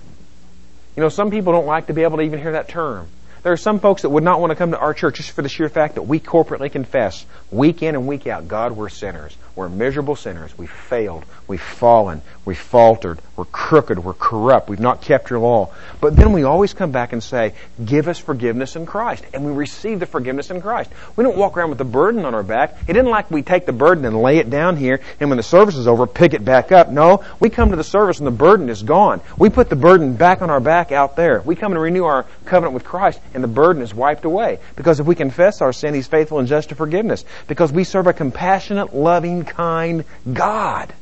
You 0.96 1.04
know, 1.04 1.10
some 1.10 1.30
people 1.30 1.54
don't 1.54 1.68
like 1.68 1.88
to 1.88 1.94
be 1.94 2.04
able 2.04 2.18
to 2.18 2.24
even 2.24 2.40
hear 2.40 2.54
that 2.54 2.68
term. 2.68 3.08
There 3.46 3.54
are 3.54 3.58
some 3.58 3.80
folks 3.80 4.02
that 4.02 4.10
would 4.10 4.24
not 4.24 4.42
want 4.42 4.50
to 4.50 4.56
come 4.56 4.72
to 4.72 4.80
our 4.80 4.96
church 4.96 5.18
just 5.18 5.30
for 5.30 5.44
the 5.44 5.50
sheer 5.50 5.70
fact 5.70 5.96
that 5.96 6.02
we 6.02 6.20
corporately 6.20 6.72
confess 6.72 7.24
week 7.52 7.84
in 7.84 7.96
and 7.96 8.08
week 8.08 8.28
out, 8.28 8.48
God, 8.48 8.74
we're 8.74 8.90
sinners. 8.90 9.36
We're 9.56 9.70
miserable 9.70 10.18
sinners. 10.18 10.56
We've 10.58 10.70
failed. 10.70 11.24
We've 11.48 11.62
fallen. 11.62 12.22
We've 12.44 12.60
faltered. 12.60 13.20
We're 13.38 13.46
crooked. 13.46 14.04
We're 14.04 14.14
corrupt. 14.14 14.68
We've 14.68 14.82
not 14.82 15.02
kept 15.02 15.30
your 15.30 15.40
law. 15.40 15.72
But 16.02 16.18
then 16.18 16.34
we 16.34 16.44
always 16.44 16.74
come 16.74 16.92
back 16.92 17.14
and 17.14 17.24
say, 17.24 17.54
give 17.84 18.10
us 18.10 18.18
forgiveness 18.18 18.76
in 18.76 18.86
Christ. 18.86 19.24
And 19.34 19.46
we 19.46 19.54
receive 19.54 20.02
the 20.02 20.06
forgiveness 20.06 20.52
in 20.52 20.62
Christ. 20.62 20.92
We 21.16 21.24
don't 21.24 21.38
walk 21.38 21.56
around 21.56 21.70
with 21.70 21.78
the 21.78 21.86
burden 21.86 22.26
on 22.26 22.36
our 22.36 22.44
back. 22.44 22.76
It 22.88 22.98
isn't 22.98 23.10
like 23.10 23.32
we 23.32 23.44
take 23.44 23.66
the 23.66 23.72
burden 23.72 24.04
and 24.04 24.22
lay 24.22 24.40
it 24.40 24.50
down 24.50 24.76
here 24.76 25.00
and 25.22 25.30
when 25.30 25.38
the 25.38 25.44
service 25.44 25.76
is 25.76 25.88
over, 25.88 26.06
pick 26.06 26.34
it 26.34 26.44
back 26.44 26.74
up. 26.74 26.90
No, 26.90 27.24
we 27.40 27.50
come 27.50 27.70
to 27.70 27.78
the 27.78 27.84
service 27.84 28.18
and 28.18 28.28
the 28.28 28.32
burden 28.32 28.68
is 28.68 28.84
gone. 28.84 29.22
We 29.38 29.50
put 29.50 29.70
the 29.70 29.76
burden 29.78 30.16
back 30.16 30.42
on 30.42 30.50
our 30.50 30.60
back 30.60 30.92
out 30.92 31.16
there. 31.16 31.42
We 31.42 31.56
come 31.56 31.72
and 31.72 31.82
renew 31.82 32.04
our 32.04 32.26
covenant 32.46 32.74
with 32.74 32.84
Christ 32.84 33.22
and 33.34 33.42
the 33.42 33.48
burden 33.48 33.82
is 33.82 33.94
wiped 33.94 34.26
away. 34.26 34.60
Because 34.76 35.00
if 35.00 35.06
we 35.06 35.16
confess 35.16 35.62
our 35.62 35.72
sin, 35.72 35.94
He's 35.94 36.08
faithful 36.08 36.40
and 36.40 36.48
just 36.48 36.70
to 36.70 36.76
forgiveness. 36.76 37.24
Because 37.48 37.72
we 37.72 37.84
serve 37.84 38.08
a 38.08 38.14
compassionate, 38.14 38.96
loving, 38.96 39.46
kind 39.46 40.06
God. 40.32 40.94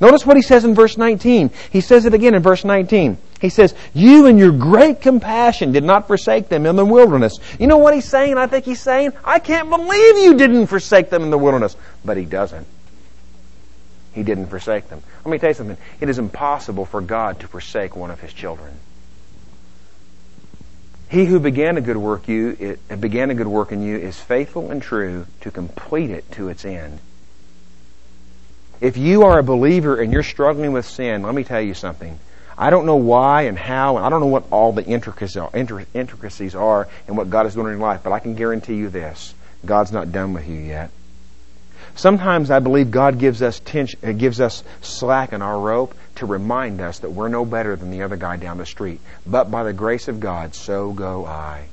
Notice 0.00 0.24
what 0.24 0.36
he 0.36 0.42
says 0.42 0.64
in 0.64 0.74
verse 0.74 0.96
19. 0.96 1.50
He 1.70 1.82
says 1.82 2.06
it 2.06 2.14
again 2.14 2.34
in 2.34 2.42
verse 2.42 2.64
19. 2.64 3.18
He 3.40 3.50
says, 3.50 3.74
You 3.92 4.26
in 4.26 4.38
your 4.38 4.52
great 4.52 5.02
compassion 5.02 5.72
did 5.72 5.84
not 5.84 6.06
forsake 6.06 6.48
them 6.48 6.64
in 6.64 6.76
the 6.76 6.86
wilderness. 6.86 7.38
You 7.58 7.66
know 7.66 7.76
what 7.76 7.94
he's 7.94 8.06
saying? 8.06 8.38
I 8.38 8.46
think 8.46 8.64
he's 8.64 8.80
saying, 8.80 9.12
I 9.24 9.38
can't 9.38 9.68
believe 9.68 10.18
you 10.18 10.34
didn't 10.36 10.68
forsake 10.68 11.10
them 11.10 11.22
in 11.22 11.30
the 11.30 11.38
wilderness. 11.38 11.76
But 12.02 12.16
he 12.16 12.24
doesn't. 12.24 12.66
He 14.12 14.22
didn't 14.22 14.46
forsake 14.46 14.88
them. 14.88 15.02
Let 15.24 15.30
me 15.30 15.38
tell 15.38 15.50
you 15.50 15.54
something. 15.54 15.76
It 16.00 16.08
is 16.08 16.18
impossible 16.18 16.86
for 16.86 17.00
God 17.00 17.40
to 17.40 17.48
forsake 17.48 17.94
one 17.94 18.10
of 18.10 18.20
his 18.20 18.32
children. 18.32 18.72
He 21.10 21.24
who 21.24 21.40
began 21.40 21.76
a 21.76 21.80
good 21.80 21.96
work 21.96 22.28
you 22.28 22.56
it, 22.60 23.00
began 23.00 23.30
a 23.30 23.34
good 23.34 23.48
work 23.48 23.72
in 23.72 23.82
you 23.82 23.96
is 23.96 24.18
faithful 24.18 24.70
and 24.70 24.80
true 24.80 25.26
to 25.40 25.50
complete 25.50 26.10
it 26.10 26.30
to 26.32 26.48
its 26.48 26.64
end. 26.64 27.00
If 28.80 28.96
you 28.96 29.24
are 29.24 29.40
a 29.40 29.42
believer 29.42 30.00
and 30.00 30.12
you're 30.12 30.22
struggling 30.22 30.72
with 30.72 30.86
sin, 30.86 31.22
let 31.22 31.34
me 31.34 31.42
tell 31.42 31.60
you 31.60 31.74
something. 31.74 32.16
I 32.56 32.70
don't 32.70 32.86
know 32.86 32.96
why 32.96 33.42
and 33.42 33.58
how, 33.58 33.96
and 33.96 34.06
I 34.06 34.08
don't 34.08 34.20
know 34.20 34.26
what 34.26 34.44
all 34.52 34.72
the 34.72 34.84
intricacies 34.84 36.54
are 36.54 36.88
and 37.08 37.16
what 37.16 37.28
God 37.28 37.46
is 37.46 37.54
doing 37.54 37.66
in 37.66 37.72
your 37.72 37.80
life, 37.80 38.02
but 38.04 38.12
I 38.12 38.20
can 38.20 38.36
guarantee 38.36 38.76
you 38.76 38.88
this. 38.88 39.34
God's 39.66 39.90
not 39.90 40.12
done 40.12 40.32
with 40.32 40.46
you 40.46 40.58
yet. 40.58 40.90
Sometimes 41.96 42.52
I 42.52 42.60
believe 42.60 42.92
God 42.92 43.18
gives 43.18 43.42
us 43.42 43.58
tension, 43.58 44.16
gives 44.16 44.40
us 44.40 44.62
slack 44.80 45.32
in 45.32 45.42
our 45.42 45.58
rope 45.58 45.94
to 46.20 46.26
remind 46.26 46.80
us 46.80 47.00
that 47.00 47.10
we're 47.10 47.28
no 47.28 47.44
better 47.44 47.76
than 47.76 47.90
the 47.90 48.02
other 48.02 48.16
guy 48.16 48.36
down 48.36 48.58
the 48.58 48.66
street. 48.66 49.00
But 49.26 49.50
by 49.50 49.64
the 49.64 49.72
grace 49.72 50.08
of 50.08 50.20
God, 50.20 50.54
so 50.54 50.92
go 50.92 51.26
I. 51.26 51.66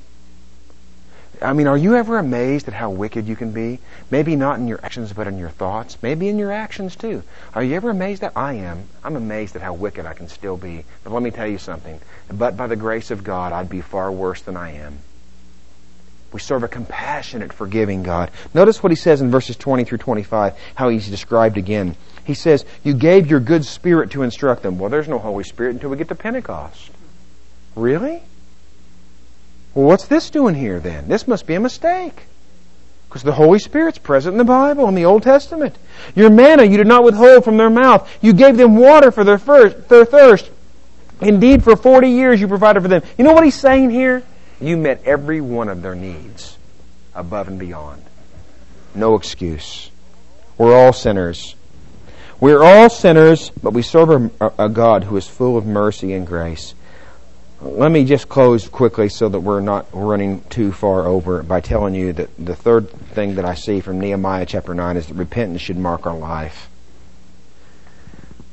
I 1.40 1.52
mean, 1.52 1.68
are 1.68 1.76
you 1.76 1.94
ever 1.94 2.18
amazed 2.18 2.66
at 2.66 2.74
how 2.74 2.90
wicked 2.90 3.28
you 3.28 3.36
can 3.36 3.52
be? 3.52 3.78
Maybe 4.10 4.34
not 4.34 4.58
in 4.58 4.66
your 4.66 4.80
actions, 4.82 5.12
but 5.12 5.28
in 5.28 5.38
your 5.38 5.50
thoughts. 5.50 5.96
Maybe 6.02 6.28
in 6.28 6.38
your 6.38 6.50
actions 6.50 6.96
too. 6.96 7.22
Are 7.54 7.62
you 7.62 7.76
ever 7.76 7.90
amazed 7.90 8.22
that 8.22 8.32
I 8.34 8.54
am? 8.54 8.88
I'm 9.04 9.14
amazed 9.14 9.54
at 9.54 9.62
how 9.62 9.74
wicked 9.74 10.04
I 10.04 10.14
can 10.14 10.28
still 10.28 10.56
be. 10.56 10.84
But 11.04 11.12
let 11.12 11.22
me 11.22 11.30
tell 11.30 11.46
you 11.46 11.58
something. 11.58 12.00
But 12.32 12.56
by 12.56 12.66
the 12.66 12.76
grace 12.76 13.10
of 13.10 13.22
God, 13.22 13.52
I'd 13.52 13.68
be 13.68 13.82
far 13.82 14.10
worse 14.10 14.42
than 14.42 14.56
I 14.56 14.72
am. 14.72 14.98
We 16.32 16.40
serve 16.40 16.62
a 16.62 16.68
compassionate, 16.68 17.52
forgiving 17.52 18.02
God. 18.02 18.30
Notice 18.52 18.82
what 18.82 18.92
he 18.92 18.96
says 18.96 19.22
in 19.22 19.30
verses 19.30 19.56
20 19.56 19.84
through 19.84 19.98
25, 19.98 20.54
how 20.74 20.90
he's 20.90 21.08
described 21.08 21.56
again. 21.56 21.96
He 22.24 22.34
says, 22.34 22.66
You 22.82 22.92
gave 22.92 23.28
your 23.28 23.40
good 23.40 23.64
spirit 23.64 24.10
to 24.10 24.22
instruct 24.22 24.62
them. 24.62 24.78
Well, 24.78 24.90
there's 24.90 25.08
no 25.08 25.18
Holy 25.18 25.44
Spirit 25.44 25.74
until 25.74 25.88
we 25.90 25.96
get 25.96 26.08
to 26.08 26.14
Pentecost. 26.14 26.90
Really? 27.74 28.22
Well, 29.74 29.86
what's 29.86 30.06
this 30.06 30.28
doing 30.28 30.54
here 30.54 30.80
then? 30.80 31.08
This 31.08 31.26
must 31.26 31.46
be 31.46 31.54
a 31.54 31.60
mistake. 31.60 32.24
Because 33.08 33.22
the 33.22 33.32
Holy 33.32 33.58
Spirit's 33.58 33.96
present 33.96 34.34
in 34.34 34.38
the 34.38 34.44
Bible, 34.44 34.86
in 34.88 34.94
the 34.94 35.06
Old 35.06 35.22
Testament. 35.22 35.76
Your 36.14 36.28
manna 36.28 36.64
you 36.64 36.76
did 36.76 36.86
not 36.86 37.04
withhold 37.04 37.42
from 37.42 37.56
their 37.56 37.70
mouth. 37.70 38.06
You 38.20 38.34
gave 38.34 38.58
them 38.58 38.76
water 38.76 39.10
for 39.10 39.24
their, 39.24 39.38
first, 39.38 39.88
their 39.88 40.04
thirst. 40.04 40.50
Indeed, 41.22 41.64
for 41.64 41.74
40 41.74 42.10
years 42.10 42.38
you 42.38 42.48
provided 42.48 42.82
for 42.82 42.88
them. 42.88 43.02
You 43.16 43.24
know 43.24 43.32
what 43.32 43.44
he's 43.44 43.54
saying 43.54 43.90
here? 43.90 44.22
You 44.60 44.76
met 44.76 45.02
every 45.04 45.40
one 45.40 45.68
of 45.68 45.82
their 45.82 45.94
needs 45.94 46.58
above 47.14 47.48
and 47.48 47.58
beyond. 47.58 48.02
No 48.94 49.14
excuse. 49.14 49.90
We're 50.56 50.76
all 50.76 50.92
sinners. 50.92 51.54
We're 52.40 52.62
all 52.62 52.90
sinners, 52.90 53.50
but 53.62 53.72
we 53.72 53.82
serve 53.82 54.32
a, 54.40 54.52
a, 54.58 54.68
God 54.68 55.04
who 55.04 55.16
is 55.16 55.26
full 55.26 55.56
of 55.56 55.66
mercy 55.66 56.12
and 56.12 56.26
grace. 56.26 56.74
Let 57.60 57.90
me 57.90 58.04
just 58.04 58.28
close 58.28 58.68
quickly 58.68 59.08
so 59.08 59.28
that 59.28 59.40
we're 59.40 59.60
not 59.60 59.86
running 59.92 60.42
too 60.48 60.72
far 60.72 61.06
over 61.06 61.42
by 61.42 61.60
telling 61.60 61.94
you 61.94 62.12
that 62.12 62.30
the 62.38 62.54
third 62.54 62.90
thing 62.90 63.34
that 63.36 63.44
I 63.44 63.54
see 63.54 63.80
from 63.80 64.00
Nehemiah 64.00 64.46
chapter 64.46 64.74
9 64.74 64.96
is 64.96 65.08
that 65.08 65.14
repentance 65.14 65.60
should 65.60 65.78
mark 65.78 66.06
our 66.06 66.16
life 66.16 66.67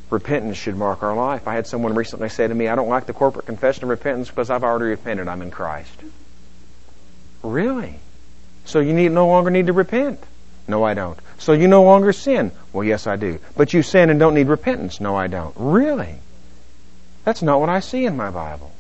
repentance 0.09 0.57
should 0.57 0.75
mark 0.75 1.03
our 1.03 1.15
life. 1.15 1.47
I 1.47 1.55
had 1.55 1.67
someone 1.67 1.95
recently 1.95 2.29
say 2.29 2.47
to 2.47 2.53
me, 2.53 2.67
I 2.67 2.75
don't 2.75 2.89
like 2.89 3.05
the 3.05 3.13
corporate 3.13 3.45
confession 3.45 3.83
of 3.83 3.89
repentance 3.89 4.29
because 4.29 4.49
I've 4.49 4.63
already 4.63 4.85
repented. 4.85 5.27
I'm 5.27 5.41
in 5.41 5.51
Christ. 5.51 5.99
Really? 7.43 7.99
So 8.65 8.79
you 8.79 8.93
need, 8.93 9.11
no 9.11 9.27
longer 9.27 9.49
need 9.49 9.67
to 9.67 9.73
repent? 9.73 10.19
No, 10.67 10.83
I 10.83 10.93
don't. 10.93 11.19
So 11.37 11.53
you 11.53 11.67
no 11.67 11.83
longer 11.83 12.11
sin? 12.13 12.51
Well, 12.73 12.83
yes, 12.83 13.07
I 13.07 13.15
do. 13.15 13.39
But 13.55 13.73
you 13.73 13.83
sin 13.83 14.09
and 14.09 14.19
don't 14.19 14.33
need 14.33 14.47
repentance? 14.47 14.99
No, 14.99 15.15
I 15.15 15.27
don't. 15.27 15.53
Really? 15.57 16.15
That's 17.23 17.41
not 17.41 17.59
what 17.59 17.69
I 17.69 17.79
see 17.79 18.05
in 18.05 18.15
my 18.15 18.31
Bible. 18.31 18.71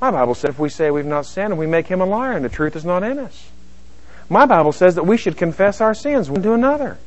My 0.00 0.10
Bible 0.10 0.34
says 0.34 0.50
if 0.50 0.58
we 0.58 0.68
say 0.68 0.90
we've 0.90 1.06
not 1.06 1.26
sinned 1.26 1.52
and 1.52 1.58
we 1.58 1.66
make 1.66 1.86
him 1.86 2.00
a 2.00 2.06
liar 2.06 2.32
and 2.32 2.44
the 2.44 2.48
truth 2.48 2.76
is 2.76 2.84
not 2.84 3.02
in 3.02 3.18
us. 3.18 3.50
My 4.28 4.46
Bible 4.46 4.72
says 4.72 4.96
that 4.96 5.06
we 5.06 5.16
should 5.16 5.36
confess 5.36 5.80
our 5.80 5.94
sins 5.94 6.28
one 6.28 6.42
to 6.42 6.52
another. 6.52 6.98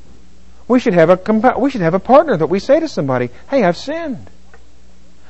We 0.69 0.79
should 0.79 0.93
have 0.93 1.09
a 1.09 1.59
we 1.59 1.69
should 1.69 1.81
have 1.81 1.95
a 1.95 1.99
partner 1.99 2.37
that 2.37 2.47
we 2.47 2.59
say 2.59 2.79
to 2.79 2.87
somebody, 2.87 3.31
"Hey, 3.49 3.63
I've 3.63 3.75
sinned." 3.75 4.29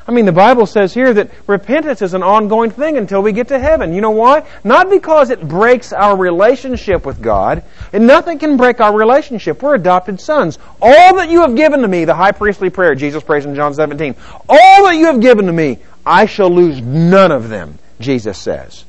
I 0.06 0.12
mean, 0.12 0.26
the 0.26 0.32
Bible 0.32 0.66
says 0.66 0.92
here 0.92 1.14
that 1.14 1.30
repentance 1.46 2.02
is 2.02 2.16
an 2.16 2.24
ongoing 2.24 2.72
thing 2.72 2.98
until 2.98 3.22
we 3.22 3.32
get 3.32 3.50
to 3.50 3.60
heaven. 3.60 3.94
You 3.94 4.02
know 4.02 4.10
why? 4.10 4.44
Not 4.64 4.90
because 4.90 5.30
it 5.30 5.48
breaks 5.48 5.94
our 5.94 6.18
relationship 6.18 7.06
with 7.06 7.22
God. 7.22 7.64
And 7.94 8.08
nothing 8.08 8.40
can 8.40 8.58
break 8.58 8.82
our 8.82 8.92
relationship. 8.92 9.62
We're 9.62 9.76
adopted 9.76 10.20
sons. 10.20 10.58
All 10.82 11.16
that 11.18 11.30
you 11.30 11.42
have 11.42 11.56
given 11.56 11.84
to 11.84 11.88
me, 11.88 12.06
the 12.06 12.16
high 12.16 12.32
priestly 12.32 12.72
prayer 12.72 12.96
Jesus 12.96 13.22
prays 13.22 13.46
in 13.46 13.54
John 13.54 13.76
17, 13.76 14.16
all 14.50 14.86
that 14.86 14.96
you 14.96 15.06
have 15.06 15.22
given 15.22 15.46
to 15.46 15.54
me, 15.54 15.78
I 16.04 16.26
shall 16.26 16.50
lose 16.50 16.82
none 16.82 17.32
of 17.32 17.50
them, 17.50 17.78
Jesus 18.00 18.40
says. 18.40 18.86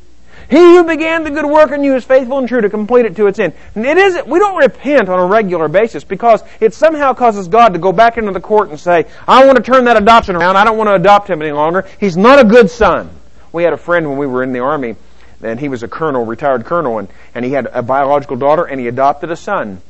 He 0.51 0.57
who 0.57 0.83
began 0.83 1.23
the 1.23 1.31
good 1.31 1.47
work 1.47 1.71
in 1.71 1.85
you 1.85 1.95
is 1.95 2.05
faithful 2.05 2.39
and 2.39 2.49
true 2.49 2.61
to 2.61 2.69
complete 2.69 3.07
it 3.07 3.15
to 3.17 3.29
its 3.29 3.39
end. 3.39 3.53
And 3.77 3.87
it 3.87 3.97
isn't, 3.97 4.27
we 4.27 4.41
don't 4.41 4.57
repent 4.57 5.09
on 5.09 5.21
a 5.21 5.27
regular 5.27 5.69
basis 5.69 6.03
because 6.03 6.43
it 6.59 6.75
somehow 6.75 7.15
causes 7.15 7.47
God 7.47 7.73
to 7.75 7.79
go 7.79 7.93
back 7.93 8.19
into 8.19 8.33
the 8.33 8.41
court 8.41 8.69
and 8.69 8.79
say, 8.79 9.07
I 9.29 9.47
want 9.47 9.59
to 9.59 9.63
turn 9.63 9.85
that 9.85 9.97
adoption 9.97 10.35
around. 10.35 10.57
I 10.57 10.65
don't 10.65 10.77
want 10.77 10.89
to 10.89 10.95
adopt 10.95 11.31
him 11.31 11.41
any 11.41 11.53
longer. 11.53 11.87
He's 12.01 12.17
not 12.17 12.41
a 12.41 12.45
good 12.45 12.69
son. 12.69 13.11
We 13.53 13.63
had 13.63 13.73
a 13.73 13.77
friend 13.77 14.09
when 14.09 14.19
we 14.19 14.27
were 14.27 14.43
in 14.43 14.53
the 14.53 14.59
army 14.59 14.97
and 15.41 15.61
he 15.61 15.69
was 15.69 15.85
a 15.85 15.89
colonel, 15.89 16.27
retired 16.27 16.65
colonel, 16.67 16.99
and, 16.99 17.09
and 17.33 17.45
he 17.45 17.53
had 17.53 17.69
a 17.73 17.83
biological 17.83 18.37
daughter 18.37 18.65
and 18.65 18.81
he 18.81 18.89
adopted 18.89 19.31
a 19.31 19.37
son. 19.37 19.81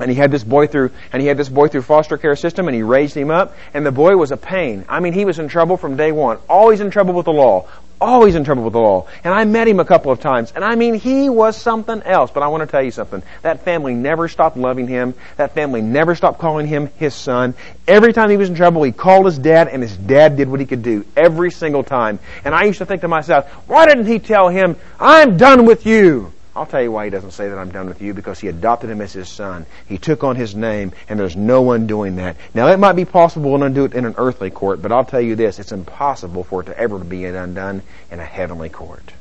And 0.00 0.10
he 0.10 0.16
had 0.16 0.30
this 0.30 0.44
boy 0.44 0.68
through, 0.68 0.92
and 1.12 1.20
he 1.20 1.28
had 1.28 1.36
this 1.36 1.48
boy 1.48 1.68
through 1.68 1.82
foster 1.82 2.16
care 2.16 2.36
system, 2.36 2.68
and 2.68 2.74
he 2.74 2.84
raised 2.84 3.16
him 3.16 3.32
up. 3.32 3.56
And 3.74 3.84
the 3.84 3.90
boy 3.90 4.16
was 4.16 4.30
a 4.30 4.36
pain. 4.36 4.84
I 4.88 5.00
mean, 5.00 5.12
he 5.12 5.24
was 5.24 5.40
in 5.40 5.48
trouble 5.48 5.76
from 5.76 5.96
day 5.96 6.12
one. 6.12 6.38
Always 6.48 6.80
in 6.80 6.92
trouble 6.92 7.14
with 7.14 7.24
the 7.24 7.32
law 7.32 7.66
always 8.00 8.34
in 8.34 8.44
trouble 8.44 8.64
with 8.64 8.72
the 8.72 8.78
law. 8.78 9.06
And 9.24 9.32
I 9.34 9.44
met 9.44 9.68
him 9.68 9.80
a 9.80 9.84
couple 9.84 10.12
of 10.12 10.20
times, 10.20 10.52
and 10.54 10.64
I 10.64 10.74
mean, 10.74 10.94
he 10.94 11.28
was 11.28 11.56
something 11.56 12.02
else. 12.02 12.30
But 12.30 12.42
I 12.42 12.48
want 12.48 12.62
to 12.62 12.66
tell 12.66 12.82
you 12.82 12.90
something. 12.90 13.22
That 13.42 13.64
family 13.64 13.94
never 13.94 14.28
stopped 14.28 14.56
loving 14.56 14.86
him. 14.86 15.14
That 15.36 15.54
family 15.54 15.82
never 15.82 16.14
stopped 16.14 16.38
calling 16.38 16.66
him 16.66 16.90
his 16.96 17.14
son. 17.14 17.54
Every 17.86 18.12
time 18.12 18.30
he 18.30 18.36
was 18.36 18.48
in 18.48 18.54
trouble, 18.54 18.82
he 18.82 18.92
called 18.92 19.26
his 19.26 19.38
dad, 19.38 19.68
and 19.68 19.82
his 19.82 19.96
dad 19.96 20.36
did 20.36 20.48
what 20.48 20.60
he 20.60 20.66
could 20.66 20.82
do 20.82 21.04
every 21.16 21.50
single 21.50 21.84
time. 21.84 22.18
And 22.44 22.54
I 22.54 22.64
used 22.64 22.78
to 22.78 22.86
think 22.86 23.02
to 23.02 23.08
myself, 23.08 23.48
why 23.68 23.86
didn't 23.86 24.06
he 24.06 24.18
tell 24.18 24.48
him, 24.48 24.76
I'm 24.98 25.36
done 25.36 25.64
with 25.64 25.86
you? 25.86 26.32
I'll 26.58 26.66
tell 26.66 26.82
you 26.82 26.90
why 26.90 27.04
he 27.04 27.10
doesn't 27.10 27.30
say 27.30 27.48
that 27.48 27.56
I'm 27.56 27.70
done 27.70 27.86
with 27.86 28.02
you 28.02 28.12
because 28.12 28.40
he 28.40 28.48
adopted 28.48 28.90
him 28.90 29.00
as 29.00 29.12
his 29.12 29.28
son. 29.28 29.64
He 29.86 29.96
took 29.96 30.24
on 30.24 30.34
his 30.34 30.56
name, 30.56 30.92
and 31.08 31.18
there's 31.18 31.36
no 31.36 31.62
one 31.62 31.86
doing 31.86 32.16
that. 32.16 32.36
Now, 32.52 32.66
it 32.66 32.80
might 32.80 32.94
be 32.94 33.04
possible 33.04 33.56
to 33.56 33.64
undo 33.64 33.84
it 33.84 33.94
in 33.94 34.04
an 34.04 34.16
earthly 34.18 34.50
court, 34.50 34.82
but 34.82 34.90
I'll 34.90 35.04
tell 35.04 35.20
you 35.20 35.36
this 35.36 35.60
it's 35.60 35.70
impossible 35.70 36.42
for 36.42 36.62
it 36.62 36.64
to 36.64 36.76
ever 36.76 36.98
be 36.98 37.26
undone 37.26 37.82
in 38.10 38.18
a 38.18 38.24
heavenly 38.24 38.70
court. 38.70 39.12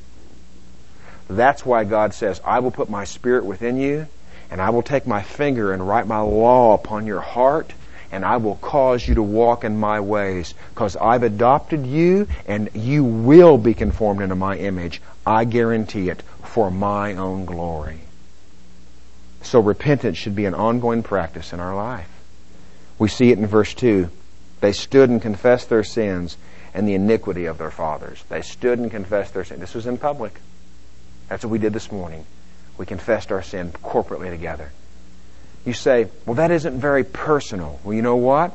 That's 1.30 1.64
why 1.64 1.84
God 1.84 2.16
says, 2.16 2.42
I 2.44 2.58
will 2.58 2.72
put 2.72 2.90
my 2.90 3.04
spirit 3.04 3.46
within 3.46 3.78
you, 3.78 4.08
and 4.50 4.60
I 4.60 4.72
will 4.72 4.82
take 4.82 5.06
my 5.06 5.22
finger 5.22 5.72
and 5.72 5.88
write 5.88 6.08
my 6.08 6.22
law 6.22 6.74
upon 6.74 7.06
your 7.06 7.22
heart, 7.22 7.72
and 8.12 8.26
I 8.26 8.38
will 8.38 8.56
cause 8.56 9.08
you 9.08 9.16
to 9.16 9.24
walk 9.24 9.64
in 9.64 9.78
my 9.78 10.00
ways, 10.00 10.54
because 10.74 10.96
I've 10.96 11.24
adopted 11.24 11.86
you, 11.86 12.28
and 12.48 12.70
you 12.74 13.04
will 13.04 13.58
be 13.58 13.74
conformed 13.74 14.22
into 14.22 14.36
my 14.36 14.58
image. 14.58 15.02
I 15.26 15.46
guarantee 15.46 16.10
it 16.10 16.22
for 16.44 16.72
my 16.72 17.16
own 17.16 17.46
glory. 17.46 18.00
So 19.42 19.60
repentance 19.60 20.18
should 20.18 20.36
be 20.36 20.46
an 20.46 20.54
ongoing 20.54 21.04
practice 21.04 21.54
in 21.54 21.60
our 21.60 21.76
life. 21.76 22.10
We 23.00 23.08
see 23.08 23.32
it 23.32 23.38
in 23.38 23.46
verse 23.48 23.74
2. 23.74 24.10
They 24.60 24.72
stood 24.72 25.10
and 25.10 25.22
confessed 25.22 25.70
their 25.70 25.84
sins 25.84 26.38
and 26.74 26.88
the 26.88 26.96
iniquity 26.96 27.46
of 27.46 27.58
their 27.58 27.72
fathers. 27.72 28.24
They 28.30 28.42
stood 28.42 28.80
and 28.80 28.90
confessed 28.90 29.34
their 29.34 29.46
sin. 29.46 29.60
This 29.60 29.76
was 29.76 29.88
in 29.88 29.98
public. 29.98 30.40
That's 31.28 31.44
what 31.44 31.52
we 31.52 31.60
did 31.60 31.74
this 31.74 31.92
morning. 31.92 32.26
We 32.78 32.86
confessed 32.86 33.32
our 33.32 33.44
sin 33.44 33.72
corporately 33.72 34.30
together. 34.30 34.72
You 35.66 35.74
say, 35.74 36.08
well, 36.26 36.36
that 36.36 36.52
isn't 36.52 36.80
very 36.80 37.04
personal. 37.04 37.80
Well, 37.84 37.94
you 37.94 38.02
know 38.02 38.16
what? 38.16 38.54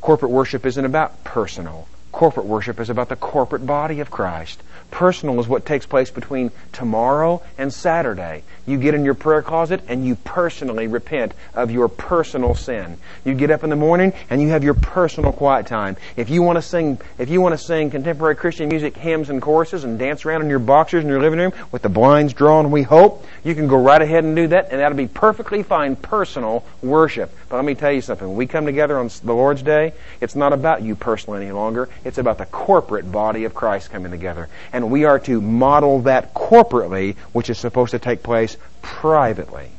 Corporate 0.00 0.30
worship 0.30 0.64
isn't 0.64 0.84
about 0.84 1.24
personal. 1.24 1.88
Corporate 2.12 2.46
worship 2.46 2.80
is 2.80 2.90
about 2.90 3.08
the 3.08 3.16
corporate 3.16 3.66
body 3.66 4.00
of 4.00 4.10
Christ. 4.10 4.62
Personal 4.90 5.38
is 5.40 5.46
what 5.46 5.64
takes 5.64 5.86
place 5.86 6.10
between 6.10 6.50
tomorrow 6.72 7.42
and 7.56 7.72
Saturday. 7.72 8.42
You 8.70 8.78
get 8.78 8.94
in 8.94 9.04
your 9.04 9.14
prayer 9.14 9.42
closet 9.42 9.82
and 9.88 10.06
you 10.06 10.14
personally 10.14 10.86
repent 10.86 11.34
of 11.54 11.72
your 11.72 11.88
personal 11.88 12.54
sin. 12.54 12.98
You 13.24 13.34
get 13.34 13.50
up 13.50 13.64
in 13.64 13.70
the 13.70 13.74
morning 13.74 14.12
and 14.30 14.40
you 14.40 14.50
have 14.50 14.62
your 14.62 14.74
personal 14.74 15.32
quiet 15.32 15.66
time. 15.66 15.96
If 16.14 16.30
you 16.30 16.42
want 16.42 16.56
to 16.56 16.62
sing, 16.62 17.00
if 17.18 17.30
you 17.30 17.40
want 17.40 17.58
to 17.58 17.58
sing 17.58 17.90
contemporary 17.90 18.36
Christian 18.36 18.68
music, 18.68 18.96
hymns 18.96 19.28
and 19.28 19.42
choruses 19.42 19.82
and 19.82 19.98
dance 19.98 20.24
around 20.24 20.42
in 20.42 20.48
your 20.48 20.60
boxers 20.60 21.02
in 21.02 21.10
your 21.10 21.20
living 21.20 21.40
room 21.40 21.52
with 21.72 21.82
the 21.82 21.88
blinds 21.88 22.32
drawn, 22.32 22.70
we 22.70 22.82
hope, 22.82 23.26
you 23.42 23.56
can 23.56 23.66
go 23.66 23.76
right 23.76 24.00
ahead 24.00 24.22
and 24.22 24.36
do 24.36 24.46
that 24.46 24.70
and 24.70 24.78
that'll 24.78 24.96
be 24.96 25.08
perfectly 25.08 25.64
fine 25.64 25.96
personal 25.96 26.64
worship. 26.80 27.34
But 27.48 27.56
let 27.56 27.64
me 27.64 27.74
tell 27.74 27.90
you 27.90 28.02
something. 28.02 28.28
When 28.28 28.36
we 28.36 28.46
come 28.46 28.66
together 28.66 28.96
on 29.00 29.10
the 29.24 29.34
Lord's 29.34 29.62
Day, 29.62 29.94
it's 30.20 30.36
not 30.36 30.52
about 30.52 30.82
you 30.82 30.94
personally 30.94 31.42
any 31.42 31.50
longer. 31.50 31.88
It's 32.04 32.18
about 32.18 32.38
the 32.38 32.46
corporate 32.46 33.10
body 33.10 33.46
of 33.46 33.52
Christ 33.52 33.90
coming 33.90 34.12
together. 34.12 34.48
And 34.72 34.92
we 34.92 35.06
are 35.06 35.18
to 35.18 35.40
model 35.40 36.02
that 36.02 36.34
corporately, 36.34 37.16
which 37.32 37.50
is 37.50 37.58
supposed 37.58 37.90
to 37.90 37.98
take 37.98 38.22
place 38.22 38.56
privately. 38.82 39.70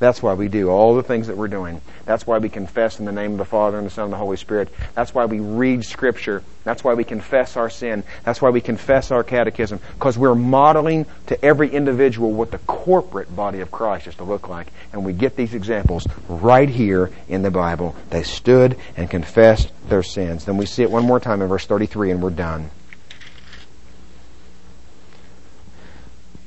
That's 0.00 0.22
why 0.22 0.32
we 0.32 0.48
do 0.48 0.70
all 0.70 0.94
the 0.94 1.02
things 1.02 1.26
that 1.26 1.36
we're 1.36 1.48
doing. 1.48 1.82
That's 2.06 2.26
why 2.26 2.38
we 2.38 2.48
confess 2.48 2.98
in 2.98 3.04
the 3.04 3.12
name 3.12 3.32
of 3.32 3.38
the 3.38 3.44
Father 3.44 3.76
and 3.76 3.86
the 3.86 3.90
Son 3.90 4.04
and 4.04 4.12
the 4.14 4.16
Holy 4.16 4.38
Spirit. 4.38 4.70
That's 4.94 5.12
why 5.12 5.26
we 5.26 5.40
read 5.40 5.84
Scripture. 5.84 6.42
That's 6.64 6.82
why 6.82 6.94
we 6.94 7.04
confess 7.04 7.54
our 7.58 7.68
sin. 7.68 8.02
That's 8.24 8.40
why 8.40 8.48
we 8.48 8.62
confess 8.62 9.10
our 9.10 9.22
catechism. 9.22 9.78
Because 9.92 10.16
we're 10.16 10.34
modeling 10.34 11.04
to 11.26 11.44
every 11.44 11.68
individual 11.68 12.32
what 12.32 12.50
the 12.50 12.58
corporate 12.58 13.36
body 13.36 13.60
of 13.60 13.70
Christ 13.70 14.06
is 14.06 14.14
to 14.16 14.24
look 14.24 14.48
like. 14.48 14.68
And 14.94 15.04
we 15.04 15.12
get 15.12 15.36
these 15.36 15.52
examples 15.52 16.06
right 16.30 16.68
here 16.68 17.10
in 17.28 17.42
the 17.42 17.50
Bible. 17.50 17.94
They 18.08 18.22
stood 18.22 18.78
and 18.96 19.10
confessed 19.10 19.70
their 19.86 20.02
sins. 20.02 20.46
Then 20.46 20.56
we 20.56 20.64
see 20.64 20.82
it 20.82 20.90
one 20.90 21.04
more 21.04 21.20
time 21.20 21.42
in 21.42 21.48
verse 21.48 21.66
33 21.66 22.12
and 22.12 22.22
we're 22.22 22.30
done. 22.30 22.70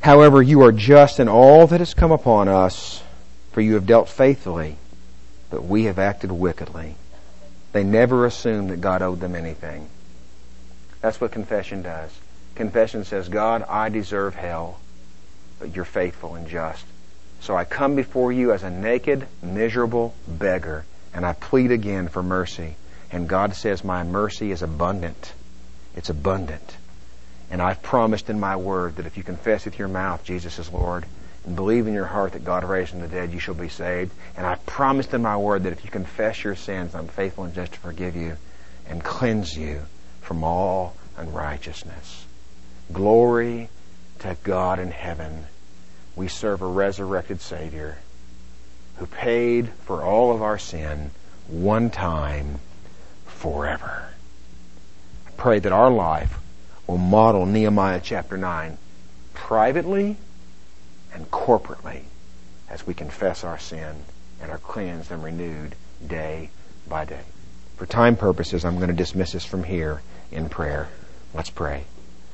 However, 0.03 0.41
you 0.41 0.63
are 0.63 0.73
just 0.73 1.21
in 1.21 1.29
all 1.29 1.65
that 1.67 1.79
has 1.79 1.93
come 1.93 2.11
upon 2.11 2.49
us 2.49 3.01
for 3.53 3.61
you 3.61 3.75
have 3.75 3.85
dealt 3.85 4.09
faithfully, 4.09 4.75
but 5.49 5.63
we 5.63 5.85
have 5.85 5.97
acted 5.97 6.29
wickedly. 6.29 6.95
They 7.71 7.85
never 7.85 8.25
assumed 8.25 8.69
that 8.69 8.81
God 8.81 9.01
owed 9.01 9.21
them 9.21 9.33
anything. 9.33 9.87
That's 10.99 11.21
what 11.21 11.31
confession 11.31 11.83
does. 11.83 12.11
Confession 12.55 13.05
says, 13.05 13.29
God, 13.29 13.63
I 13.63 13.87
deserve 13.87 14.35
hell, 14.35 14.81
but 15.57 15.73
you're 15.73 15.85
faithful 15.85 16.35
and 16.35 16.49
just. 16.49 16.83
So 17.39 17.55
I 17.55 17.63
come 17.63 17.95
before 17.95 18.33
you 18.33 18.51
as 18.51 18.63
a 18.63 18.69
naked, 18.69 19.25
miserable 19.41 20.15
beggar, 20.27 20.83
and 21.13 21.25
I 21.25 21.31
plead 21.31 21.71
again 21.71 22.09
for 22.09 22.21
mercy. 22.21 22.75
And 23.09 23.29
God 23.29 23.55
says, 23.55 23.85
My 23.85 24.03
mercy 24.03 24.51
is 24.51 24.61
abundant. 24.61 25.31
It's 25.95 26.09
abundant. 26.09 26.75
And 27.53 27.61
I've 27.61 27.83
promised 27.83 28.31
in 28.31 28.39
my 28.39 28.55
word 28.55 28.95
that 28.95 29.05
if 29.05 29.15
you 29.15 29.21
confess 29.21 29.65
with 29.65 29.77
your 29.77 29.87
mouth 29.87 30.23
Jesus 30.23 30.57
is 30.57 30.73
Lord, 30.73 31.05
and 31.45 31.55
believe 31.55 31.85
in 31.85 31.93
your 31.93 32.07
heart 32.07 32.31
that 32.31 32.43
God 32.43 32.63
raised 32.63 32.89
from 32.89 33.01
the 33.01 33.07
dead, 33.07 33.31
you 33.31 33.37
shall 33.37 33.53
be 33.53 33.69
saved. 33.69 34.11
And 34.35 34.47
I've 34.47 34.65
promised 34.65 35.13
in 35.13 35.21
my 35.21 35.37
word 35.37 35.61
that 35.63 35.73
if 35.73 35.85
you 35.85 35.91
confess 35.91 36.43
your 36.43 36.55
sins, 36.55 36.95
I'm 36.95 37.07
faithful 37.07 37.43
and 37.43 37.53
just 37.53 37.73
to 37.73 37.79
forgive 37.79 38.15
you 38.15 38.37
and 38.89 39.03
cleanse 39.03 39.55
you 39.55 39.81
from 40.21 40.43
all 40.43 40.95
unrighteousness. 41.15 42.25
Glory 42.91 43.69
to 44.19 44.35
God 44.43 44.79
in 44.79 44.89
heaven. 44.89 45.45
We 46.15 46.29
serve 46.29 46.63
a 46.63 46.67
resurrected 46.67 47.39
Savior 47.39 47.99
who 48.97 49.05
paid 49.05 49.69
for 49.85 50.01
all 50.01 50.33
of 50.33 50.41
our 50.41 50.57
sin 50.57 51.11
one 51.47 51.91
time 51.91 52.61
forever. 53.27 54.07
I 55.27 55.31
pray 55.37 55.59
that 55.59 55.71
our 55.71 55.91
life 55.91 56.39
will 56.87 56.97
model 56.97 57.45
Nehemiah 57.45 58.01
chapter 58.03 58.37
9 58.37 58.77
privately 59.33 60.17
and 61.13 61.29
corporately 61.31 62.03
as 62.69 62.85
we 62.85 62.93
confess 62.93 63.43
our 63.43 63.59
sin 63.59 64.03
and 64.41 64.51
are 64.51 64.57
cleansed 64.57 65.11
and 65.11 65.23
renewed 65.23 65.75
day 66.05 66.49
by 66.87 67.05
day. 67.05 67.21
For 67.77 67.85
time 67.85 68.15
purposes, 68.15 68.65
I'm 68.65 68.77
going 68.77 68.89
to 68.89 68.93
dismiss 68.93 69.35
us 69.35 69.45
from 69.45 69.63
here 69.63 70.01
in 70.31 70.49
prayer. 70.49 70.89
Let's 71.33 71.49
pray. 71.49 71.85